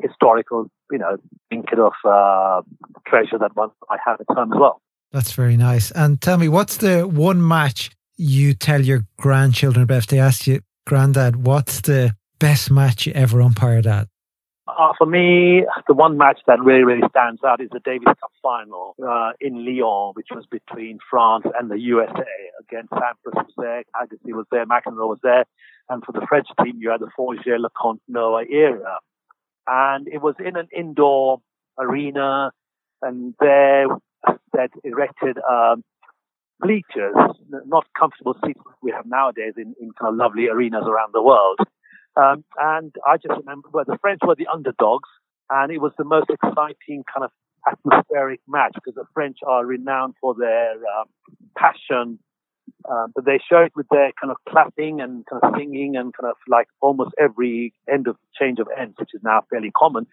historical, 0.00 0.70
you 0.90 0.98
know, 0.98 1.18
trinket 1.50 1.78
of 1.78 1.92
uh, 2.04 2.62
treasure 3.06 3.38
that 3.38 3.54
one 3.54 3.70
I 3.90 3.96
have 4.06 4.20
at 4.20 4.26
home 4.34 4.52
as 4.52 4.58
well. 4.58 4.80
That's 5.12 5.32
very 5.32 5.56
nice. 5.56 5.90
And 5.90 6.20
tell 6.20 6.38
me, 6.38 6.48
what's 6.48 6.78
the 6.78 7.02
one 7.02 7.46
match 7.46 7.90
you 8.16 8.54
tell 8.54 8.80
your 8.80 9.04
grandchildren 9.18 9.82
about? 9.82 9.98
If 9.98 10.06
they 10.08 10.18
ask 10.18 10.46
you, 10.46 10.60
Granddad, 10.88 11.44
what's 11.44 11.82
the 11.82 12.16
best 12.40 12.70
match 12.70 13.06
you 13.06 13.12
ever 13.12 13.42
umpired 13.42 13.86
at? 13.86 14.08
Uh, 14.66 14.94
for 14.96 15.06
me, 15.06 15.62
the 15.86 15.92
one 15.92 16.16
match 16.16 16.40
that 16.46 16.58
really, 16.62 16.82
really 16.82 17.06
stands 17.10 17.44
out 17.44 17.60
is 17.60 17.68
the 17.72 17.80
Davis 17.80 18.06
Cup 18.06 18.32
final 18.42 18.94
uh, 19.06 19.32
in 19.38 19.66
Lyon, 19.66 20.12
which 20.14 20.28
was 20.34 20.46
between 20.50 20.98
France 21.10 21.44
and 21.60 21.70
the 21.70 21.78
USA. 21.78 22.24
Again, 22.60 22.88
Sampras 22.90 23.34
was 23.34 23.52
there, 23.58 23.82
Agassi 23.94 24.32
was 24.32 24.46
there, 24.50 24.64
McEnroe 24.64 25.08
was 25.08 25.18
there. 25.22 25.44
And 25.90 26.02
for 26.04 26.12
the 26.12 26.24
French 26.26 26.46
team, 26.64 26.76
you 26.78 26.88
had 26.88 27.00
the 27.00 27.10
Forget 27.14 27.60
Leconte 27.60 28.00
Noah 28.08 28.44
era. 28.50 28.98
And 29.66 30.08
it 30.08 30.22
was 30.22 30.36
in 30.38 30.56
an 30.56 30.68
indoor 30.74 31.42
arena, 31.78 32.50
and 33.02 33.34
there 33.40 33.88
that 34.54 34.70
erected 34.84 35.36
um, 35.50 35.84
bleachers, 36.60 37.14
not 37.66 37.86
comfortable 37.98 38.34
seats 38.44 38.60
we 38.82 38.90
have 38.90 39.06
nowadays 39.06 39.54
in, 39.56 39.74
in 39.80 39.90
kind 39.98 40.12
of 40.12 40.16
lovely 40.16 40.48
arenas 40.48 40.84
around 40.86 41.12
the 41.12 41.22
world. 41.22 41.58
Um, 42.16 42.44
and 42.58 42.94
I 43.06 43.16
just 43.16 43.38
remember 43.38 43.68
well, 43.72 43.84
the 43.86 43.98
French 44.00 44.20
were 44.26 44.34
the 44.34 44.48
underdogs, 44.52 45.08
and 45.50 45.70
it 45.70 45.78
was 45.78 45.92
the 45.98 46.04
most 46.04 46.30
exciting 46.30 47.04
kind 47.12 47.24
of 47.24 47.30
atmospheric 47.66 48.40
match 48.48 48.72
because 48.74 48.94
the 48.94 49.04
French 49.14 49.38
are 49.46 49.64
renowned 49.64 50.14
for 50.20 50.34
their 50.34 50.72
um, 50.72 51.06
passion, 51.56 52.18
uh, 52.90 53.06
but 53.14 53.24
they 53.24 53.38
show 53.50 53.58
it 53.58 53.72
with 53.76 53.86
their 53.90 54.12
kind 54.20 54.30
of 54.30 54.36
clapping 54.48 55.00
and 55.00 55.24
kind 55.26 55.42
of 55.42 55.52
singing 55.56 55.96
and 55.96 56.12
kind 56.14 56.30
of 56.30 56.36
like 56.48 56.66
almost 56.80 57.10
every 57.20 57.72
end 57.92 58.08
of 58.08 58.16
change 58.38 58.58
of 58.58 58.68
ends, 58.78 58.94
which 58.98 59.10
is 59.14 59.20
now 59.22 59.42
fairly 59.50 59.70
common. 59.76 60.06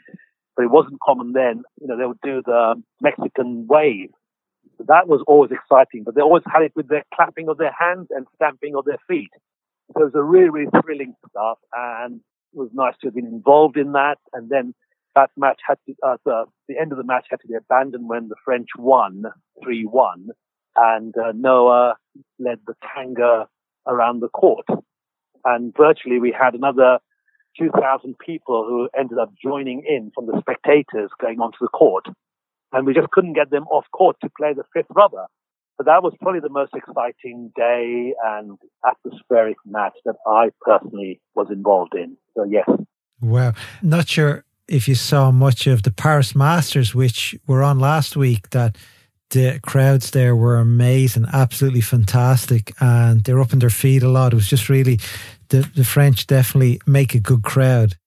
But 0.55 0.65
it 0.65 0.71
wasn't 0.71 1.01
common 1.01 1.33
then. 1.33 1.63
You 1.81 1.87
know, 1.87 1.97
they 1.97 2.05
would 2.05 2.21
do 2.23 2.41
the 2.45 2.81
Mexican 3.01 3.67
wave. 3.67 4.11
That 4.79 5.07
was 5.07 5.23
always 5.27 5.51
exciting, 5.51 6.03
but 6.03 6.15
they 6.15 6.21
always 6.21 6.43
had 6.51 6.63
it 6.63 6.73
with 6.75 6.87
their 6.87 7.03
clapping 7.13 7.49
of 7.49 7.57
their 7.57 7.73
hands 7.77 8.07
and 8.11 8.25
stamping 8.35 8.75
of 8.75 8.85
their 8.85 8.99
feet. 9.07 9.31
So 9.93 10.01
it 10.01 10.05
was 10.05 10.15
a 10.15 10.23
really, 10.23 10.49
really 10.49 10.69
thrilling 10.83 11.13
stuff, 11.29 11.59
and 11.73 12.21
it 12.53 12.59
was 12.59 12.69
nice 12.73 12.93
to 13.01 13.07
have 13.07 13.15
been 13.15 13.25
involved 13.25 13.77
in 13.77 13.91
that. 13.93 14.17
And 14.33 14.49
then 14.49 14.73
that 15.15 15.29
match 15.37 15.59
had 15.67 15.77
to, 15.87 15.95
uh, 16.05 16.17
the, 16.25 16.45
the 16.67 16.77
end 16.79 16.91
of 16.91 16.97
the 16.97 17.03
match 17.03 17.27
had 17.29 17.39
to 17.41 17.47
be 17.47 17.55
abandoned 17.55 18.07
when 18.07 18.27
the 18.29 18.35
French 18.43 18.69
won 18.77 19.23
3-1, 19.63 20.27
and 20.75 21.13
uh, 21.17 21.31
Noah 21.33 21.95
led 22.39 22.59
the 22.67 22.75
tanga 22.95 23.47
around 23.87 24.19
the 24.19 24.29
court. 24.29 24.65
And 25.45 25.73
virtually 25.77 26.19
we 26.19 26.35
had 26.37 26.55
another 26.55 26.99
2,000 27.57 28.17
people 28.19 28.65
who 28.67 28.89
ended 28.97 29.17
up 29.17 29.31
joining 29.41 29.83
in 29.87 30.11
from 30.13 30.25
the 30.25 30.39
spectators 30.39 31.11
going 31.21 31.39
onto 31.39 31.57
the 31.61 31.67
court. 31.69 32.05
And 32.71 32.85
we 32.85 32.93
just 32.93 33.09
couldn't 33.11 33.33
get 33.33 33.51
them 33.51 33.63
off 33.65 33.85
court 33.91 34.17
to 34.21 34.29
play 34.37 34.53
the 34.53 34.63
fifth 34.73 34.87
rubber. 34.89 35.27
But 35.77 35.87
that 35.87 36.03
was 36.03 36.13
probably 36.21 36.39
the 36.39 36.49
most 36.49 36.73
exciting 36.73 37.51
day 37.55 38.13
and 38.23 38.57
atmospheric 38.85 39.57
match 39.65 39.93
that 40.05 40.15
I 40.25 40.49
personally 40.61 41.19
was 41.35 41.47
involved 41.51 41.95
in. 41.95 42.17
So, 42.35 42.43
yes. 42.43 42.67
Wow. 43.21 43.53
Not 43.81 44.07
sure 44.07 44.45
if 44.67 44.87
you 44.87 44.95
saw 44.95 45.31
much 45.31 45.67
of 45.67 45.83
the 45.83 45.91
Paris 45.91 46.35
Masters, 46.35 46.95
which 46.95 47.35
were 47.45 47.61
on 47.61 47.79
last 47.79 48.15
week, 48.15 48.49
that 48.51 48.77
the 49.31 49.59
crowds 49.63 50.11
there 50.11 50.35
were 50.35 50.57
amazing, 50.57 51.25
absolutely 51.33 51.81
fantastic, 51.81 52.73
and 52.79 53.23
they're 53.23 53.41
up 53.41 53.53
on 53.53 53.59
their 53.59 53.69
feet 53.69 54.03
a 54.03 54.09
lot. 54.09 54.33
It 54.33 54.35
was 54.35 54.47
just 54.47 54.69
really 54.69 54.99
the, 55.49 55.69
the 55.75 55.83
French 55.83 56.27
definitely 56.27 56.79
make 56.85 57.15
a 57.15 57.19
good 57.19 57.43
crowd. 57.43 57.97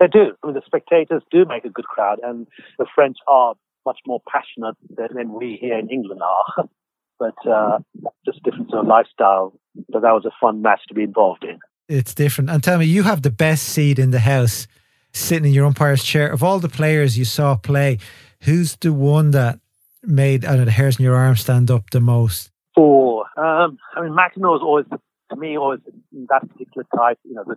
They 0.00 0.08
do. 0.08 0.32
I 0.42 0.46
mean, 0.46 0.54
the 0.54 0.62
spectators 0.66 1.22
do 1.30 1.44
make 1.44 1.64
a 1.64 1.70
good 1.70 1.86
crowd, 1.86 2.18
and 2.22 2.46
the 2.78 2.86
French 2.94 3.16
are 3.28 3.54
much 3.86 3.98
more 4.06 4.20
passionate 4.30 4.76
than, 4.96 5.08
than 5.14 5.32
we 5.32 5.58
here 5.60 5.78
in 5.78 5.90
England 5.90 6.20
are. 6.22 6.68
but 7.18 7.50
uh, 7.50 7.78
just 8.24 8.38
a 8.38 8.40
different 8.42 8.70
sort 8.70 8.84
of 8.84 8.88
lifestyle. 8.88 9.52
But 9.88 10.02
that 10.02 10.12
was 10.12 10.24
a 10.24 10.32
fun 10.40 10.62
match 10.62 10.80
to 10.88 10.94
be 10.94 11.02
involved 11.02 11.44
in. 11.44 11.58
It's 11.88 12.14
different. 12.14 12.50
And 12.50 12.62
tell 12.62 12.78
me, 12.78 12.86
you 12.86 13.02
have 13.02 13.22
the 13.22 13.30
best 13.30 13.64
seat 13.64 13.98
in 13.98 14.10
the 14.10 14.20
house, 14.20 14.66
sitting 15.12 15.46
in 15.46 15.52
your 15.52 15.66
umpire's 15.66 16.02
chair. 16.02 16.28
Of 16.28 16.42
all 16.42 16.58
the 16.58 16.68
players 16.68 17.18
you 17.18 17.24
saw 17.24 17.56
play, 17.56 17.98
who's 18.42 18.76
the 18.76 18.92
one 18.92 19.32
that 19.32 19.60
made 20.02 20.44
I 20.44 20.56
know, 20.56 20.64
the 20.64 20.70
hairs 20.70 20.98
in 20.98 21.04
your 21.04 21.16
arm 21.16 21.36
stand 21.36 21.70
up 21.70 21.90
the 21.90 22.00
most? 22.00 22.50
Oh, 22.76 23.24
um, 23.36 23.78
I 23.94 24.02
mean, 24.02 24.12
McEnroe 24.12 24.56
is 24.56 24.62
always 24.62 24.86
to 25.30 25.36
me 25.36 25.56
always 25.58 25.80
that 26.28 26.48
particular 26.48 26.86
type. 26.96 27.18
You 27.24 27.34
know, 27.34 27.44
the, 27.46 27.56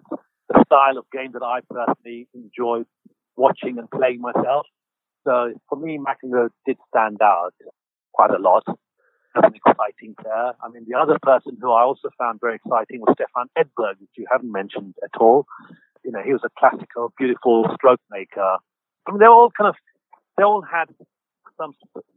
the 0.50 0.64
style 0.66 0.98
of 0.98 1.06
game 1.12 1.32
that 1.34 1.44
I 1.44 1.60
personally 1.70 2.28
enjoy 2.34 2.84
watching 3.36 3.78
and 3.78 3.90
playing 3.90 4.22
myself. 4.22 4.66
So 5.28 5.54
for 5.68 5.78
me, 5.78 6.00
McEnroe 6.00 6.50
did 6.66 6.78
stand 6.88 7.22
out 7.22 7.54
quite 8.14 8.32
a 8.32 8.40
lot 8.40 8.64
as 8.68 9.44
an 9.44 9.54
exciting 9.54 10.16
player. 10.22 10.54
I 10.64 10.70
mean, 10.70 10.86
the 10.88 10.98
other 10.98 11.18
person 11.22 11.58
who 11.62 11.72
I 11.72 11.84
also 11.84 12.10
found 12.18 12.40
very 12.40 12.56
exciting 12.56 13.02
was 13.02 13.14
Stefan 13.14 13.48
Edberg, 13.58 14.00
which 14.00 14.16
you 14.18 14.26
haven't 14.32 14.52
mentioned 14.52 14.96
at 15.04 15.20
all. 15.20 15.46
You 16.06 16.12
know, 16.12 16.22
he 16.24 16.32
was 16.32 16.42
a 16.46 16.50
classical, 16.58 17.12
beautiful 17.18 17.66
stroke 17.76 18.00
maker. 18.10 18.56
I 19.06 19.12
mean, 19.12 19.20
they 19.20 19.26
all 19.26 19.52
kind 19.52 19.68
of, 19.68 19.76
they 20.38 20.44
all 20.44 20.62
had 20.62 20.86
some 21.58 21.74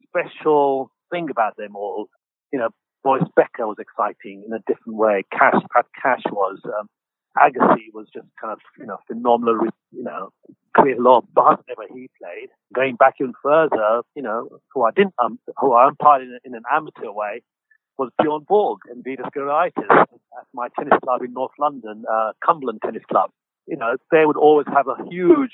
special 0.07 0.93
thing 1.11 1.31
about 1.31 1.57
them 1.57 1.75
all. 1.75 2.09
You 2.53 2.61
know, 2.61 2.69
Boris 3.03 3.25
Becker 3.35 3.67
was 3.67 3.79
exciting 3.81 4.45
in 4.47 4.53
a 4.53 4.61
different 4.69 4.99
way. 4.99 5.25
Cash, 5.33 5.61
Pat 5.75 5.87
Cash 6.01 6.23
was. 6.31 6.61
Um, 6.65 6.87
Agassi 7.39 7.93
was 7.95 8.09
just 8.13 8.27
kind 8.41 8.53
of, 8.53 8.59
you 8.79 8.87
know, 8.87 8.99
phenomenal, 9.07 9.69
you 9.93 10.03
know, 10.03 10.31
created 10.75 11.01
a 11.01 11.03
lot 11.03 11.19
of 11.19 11.35
buzz 11.35 11.59
whenever 11.67 11.93
he 11.93 12.09
played. 12.21 12.49
Going 12.75 12.97
back 12.97 13.15
even 13.21 13.35
further, 13.43 14.03
you 14.15 14.23
know, 14.23 14.49
who 14.73 14.83
I 14.83 14.91
didn't, 14.91 15.15
um, 15.23 15.39
who 15.59 15.73
I 15.73 15.89
umpired 15.89 16.23
in, 16.23 16.39
in 16.45 16.55
an 16.55 16.63
amateur 16.73 17.11
way 17.11 17.43
was 17.99 18.11
Bjorn 18.21 18.45
Borg 18.49 18.79
and 18.91 19.05
Vidas 19.05 19.27
Gerulaitis 19.37 19.91
at 19.91 20.47
my 20.55 20.69
tennis 20.77 20.99
club 21.05 21.23
in 21.23 21.33
North 21.33 21.53
London, 21.59 22.05
uh, 22.11 22.33
Cumberland 22.45 22.81
Tennis 22.83 23.03
Club. 23.11 23.31
You 23.67 23.77
know, 23.77 23.97
they 24.11 24.25
would 24.25 24.39
always 24.39 24.67
have 24.75 24.89
a 24.89 24.97
huge 25.09 25.53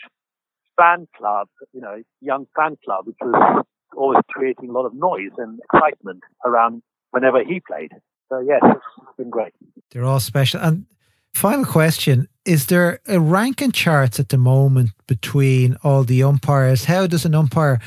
fan 0.79 1.09
club, 1.17 1.49
you 1.73 1.81
know, 1.81 2.03
young 2.21 2.47
fan 2.57 2.79
club, 2.85 3.07
which 3.07 3.17
was 3.21 3.65
always 3.97 4.23
creating 4.31 4.71
a 4.71 4.73
lot 4.73 4.87
of 4.87 4.95
noise 4.95 5.33
and 5.39 5.59
excitement 5.73 6.23
around 6.45 6.83
whenever 7.11 7.43
he 7.43 7.61
played. 7.61 7.93
So 8.29 8.41
yes, 8.41 8.61
it's 8.65 9.17
been 9.19 9.31
great. 9.31 9.53
They're 9.91 10.05
all 10.05 10.21
special. 10.21 10.61
And 10.61 10.87
final 11.37 11.64
question: 11.64 12.29
Is 12.44 12.66
there 12.66 13.01
a 13.07 13.20
ranking 13.20 13.72
charts 13.72 14.18
at 14.18 14.31
the 14.31 14.38
moment 14.38 14.90
between 15.07 15.77
all 15.85 16.03
the 16.03 16.22
umpires? 16.22 16.87
How 16.87 17.07
does 17.07 17.25
an 17.25 17.35
umpire 17.35 17.79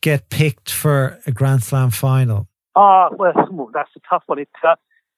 get 0.00 0.30
picked 0.30 0.70
for 0.70 1.18
a 1.26 1.32
Grand 1.32 1.62
Slam 1.62 1.90
final? 1.90 2.48
Ah, 2.76 3.06
uh, 3.06 3.10
well, 3.18 3.70
that's 3.74 3.90
a 3.96 4.00
tough 4.08 4.22
one. 4.26 4.38
It 4.38 4.48
uh, 4.64 4.76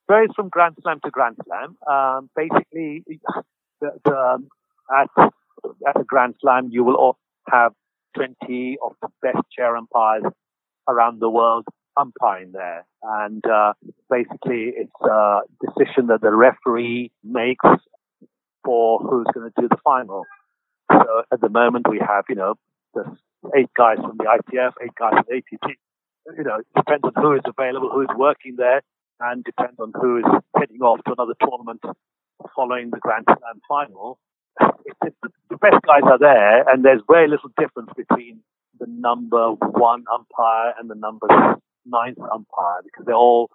varies 0.08 0.30
from 0.34 0.48
Grand 0.48 0.76
Slam 0.82 1.00
to 1.04 1.10
Grand 1.10 1.36
Slam. 1.46 1.76
Um, 1.86 2.30
basically, 2.34 3.04
the, 3.80 3.90
the, 4.04 4.16
um, 4.16 4.48
at 4.90 5.10
at 5.86 6.00
a 6.00 6.04
Grand 6.04 6.34
Slam, 6.40 6.68
you 6.70 6.84
will 6.84 7.18
have 7.50 7.72
20 8.16 8.78
of 8.82 8.92
the 9.02 9.08
best 9.22 9.44
chair 9.54 9.76
umpires 9.76 10.24
around 10.88 11.20
the 11.20 11.28
world 11.28 11.64
umpiring 11.96 12.52
there. 12.52 12.84
And 13.02 13.44
uh, 13.46 13.72
basically, 14.10 14.72
it's 14.76 15.00
a 15.02 15.40
decision 15.60 16.08
that 16.08 16.20
the 16.20 16.32
referee 16.32 17.10
makes 17.22 17.64
for 18.64 18.98
who's 19.00 19.26
going 19.34 19.50
to 19.50 19.60
do 19.60 19.68
the 19.68 19.76
final. 19.84 20.24
So 20.90 21.22
at 21.32 21.40
the 21.40 21.48
moment, 21.48 21.86
we 21.88 21.98
have, 21.98 22.24
you 22.28 22.34
know, 22.34 22.54
eight 23.56 23.70
guys 23.76 23.98
from 23.98 24.16
the 24.18 24.24
ITF, 24.24 24.72
eight 24.82 24.94
guys 24.98 25.12
from 25.14 25.24
the 25.28 25.34
ATP. 25.36 25.74
You 26.38 26.44
know, 26.44 26.58
it 26.60 26.66
depends 26.76 27.04
on 27.04 27.12
who 27.22 27.34
is 27.34 27.42
available, 27.46 27.90
who 27.90 28.02
is 28.02 28.08
working 28.16 28.56
there, 28.56 28.82
and 29.20 29.44
depends 29.44 29.78
on 29.78 29.92
who 29.94 30.18
is 30.18 30.24
heading 30.58 30.80
off 30.80 31.00
to 31.04 31.12
another 31.12 31.34
tournament 31.40 31.82
following 32.56 32.90
the 32.90 32.98
Grand 32.98 33.24
Slam 33.26 33.60
final 33.68 34.18
the 35.50 35.56
best 35.60 35.82
guys 35.86 36.02
are 36.04 36.18
there, 36.18 36.68
and 36.68 36.84
there's 36.84 37.02
very 37.08 37.28
little 37.28 37.50
difference 37.58 37.90
between 37.96 38.40
the 38.78 38.86
number 38.88 39.50
one 39.50 40.04
umpire 40.12 40.74
and 40.78 40.90
the 40.90 40.94
number 40.94 41.26
ninth 41.86 42.18
umpire 42.18 42.80
because 42.84 43.06
they're 43.06 43.14
all 43.14 43.50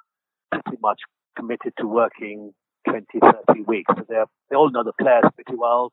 pretty 0.51 0.77
much 0.81 0.99
committed 1.35 1.73
to 1.79 1.87
working 1.87 2.53
20, 2.87 3.05
30 3.47 3.61
weeks. 3.61 3.91
So 3.95 4.05
they 4.07 4.15
they 4.49 4.55
all 4.55 4.71
know 4.71 4.83
the 4.83 4.93
players 4.99 5.25
pretty 5.35 5.55
well. 5.55 5.91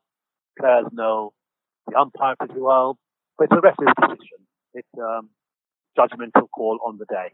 Players 0.59 0.85
know 0.91 1.33
the 1.87 1.97
umpire 1.97 2.35
pretty 2.37 2.59
well, 2.59 2.97
but 3.37 3.45
it's 3.45 3.53
a 3.53 3.61
referee's 3.61 3.93
decision. 3.99 4.39
It's 4.73 4.87
um, 4.97 5.29
judgmental 5.97 6.47
call 6.53 6.79
on 6.85 6.97
the 6.97 7.05
day 7.05 7.31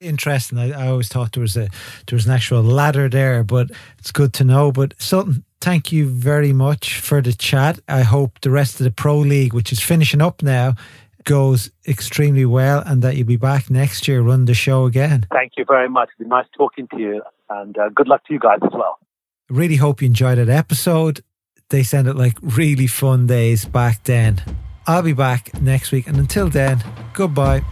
interesting. 0.00 0.58
I, 0.58 0.70
I, 0.70 0.88
always 0.88 1.08
thought 1.08 1.32
there 1.32 1.40
was 1.40 1.56
a 1.56 1.68
there 2.06 2.16
was 2.16 2.26
an 2.26 2.32
actual 2.32 2.62
ladder 2.62 3.08
there, 3.08 3.42
but 3.44 3.70
it's 3.98 4.12
good 4.12 4.32
to 4.34 4.44
know. 4.44 4.72
But 4.72 4.94
Sultan, 4.98 5.44
thank 5.60 5.92
you 5.92 6.08
very 6.08 6.52
much 6.52 7.00
for 7.00 7.20
the 7.20 7.32
chat. 7.32 7.80
I 7.88 8.02
hope 8.02 8.40
the 8.40 8.50
rest 8.50 8.80
of 8.80 8.84
the 8.84 8.90
Pro 8.90 9.18
League, 9.18 9.52
which 9.52 9.72
is 9.72 9.80
finishing 9.80 10.22
up 10.22 10.42
now, 10.42 10.74
goes 11.28 11.70
extremely 11.86 12.46
well, 12.46 12.82
and 12.86 13.02
that 13.02 13.16
you'll 13.16 13.26
be 13.26 13.36
back 13.36 13.70
next 13.70 14.08
year, 14.08 14.22
run 14.22 14.46
the 14.46 14.54
show 14.54 14.86
again. 14.86 15.26
Thank 15.30 15.52
you 15.58 15.64
very 15.68 15.88
much. 15.88 16.08
It's 16.08 16.18
been 16.18 16.28
nice 16.28 16.46
talking 16.56 16.88
to 16.88 16.98
you, 16.98 17.22
and 17.50 17.76
uh, 17.76 17.90
good 17.90 18.08
luck 18.08 18.24
to 18.26 18.32
you 18.32 18.40
guys 18.40 18.60
as 18.62 18.72
well. 18.72 18.98
Really 19.50 19.76
hope 19.76 20.00
you 20.00 20.06
enjoyed 20.06 20.38
that 20.38 20.48
episode. 20.48 21.20
They 21.68 21.82
sounded 21.82 22.16
like 22.16 22.38
really 22.40 22.86
fun 22.86 23.26
days 23.26 23.66
back 23.66 24.04
then. 24.04 24.42
I'll 24.86 25.02
be 25.02 25.12
back 25.12 25.60
next 25.60 25.92
week, 25.92 26.06
and 26.06 26.16
until 26.16 26.48
then, 26.48 26.82
goodbye. 27.12 27.62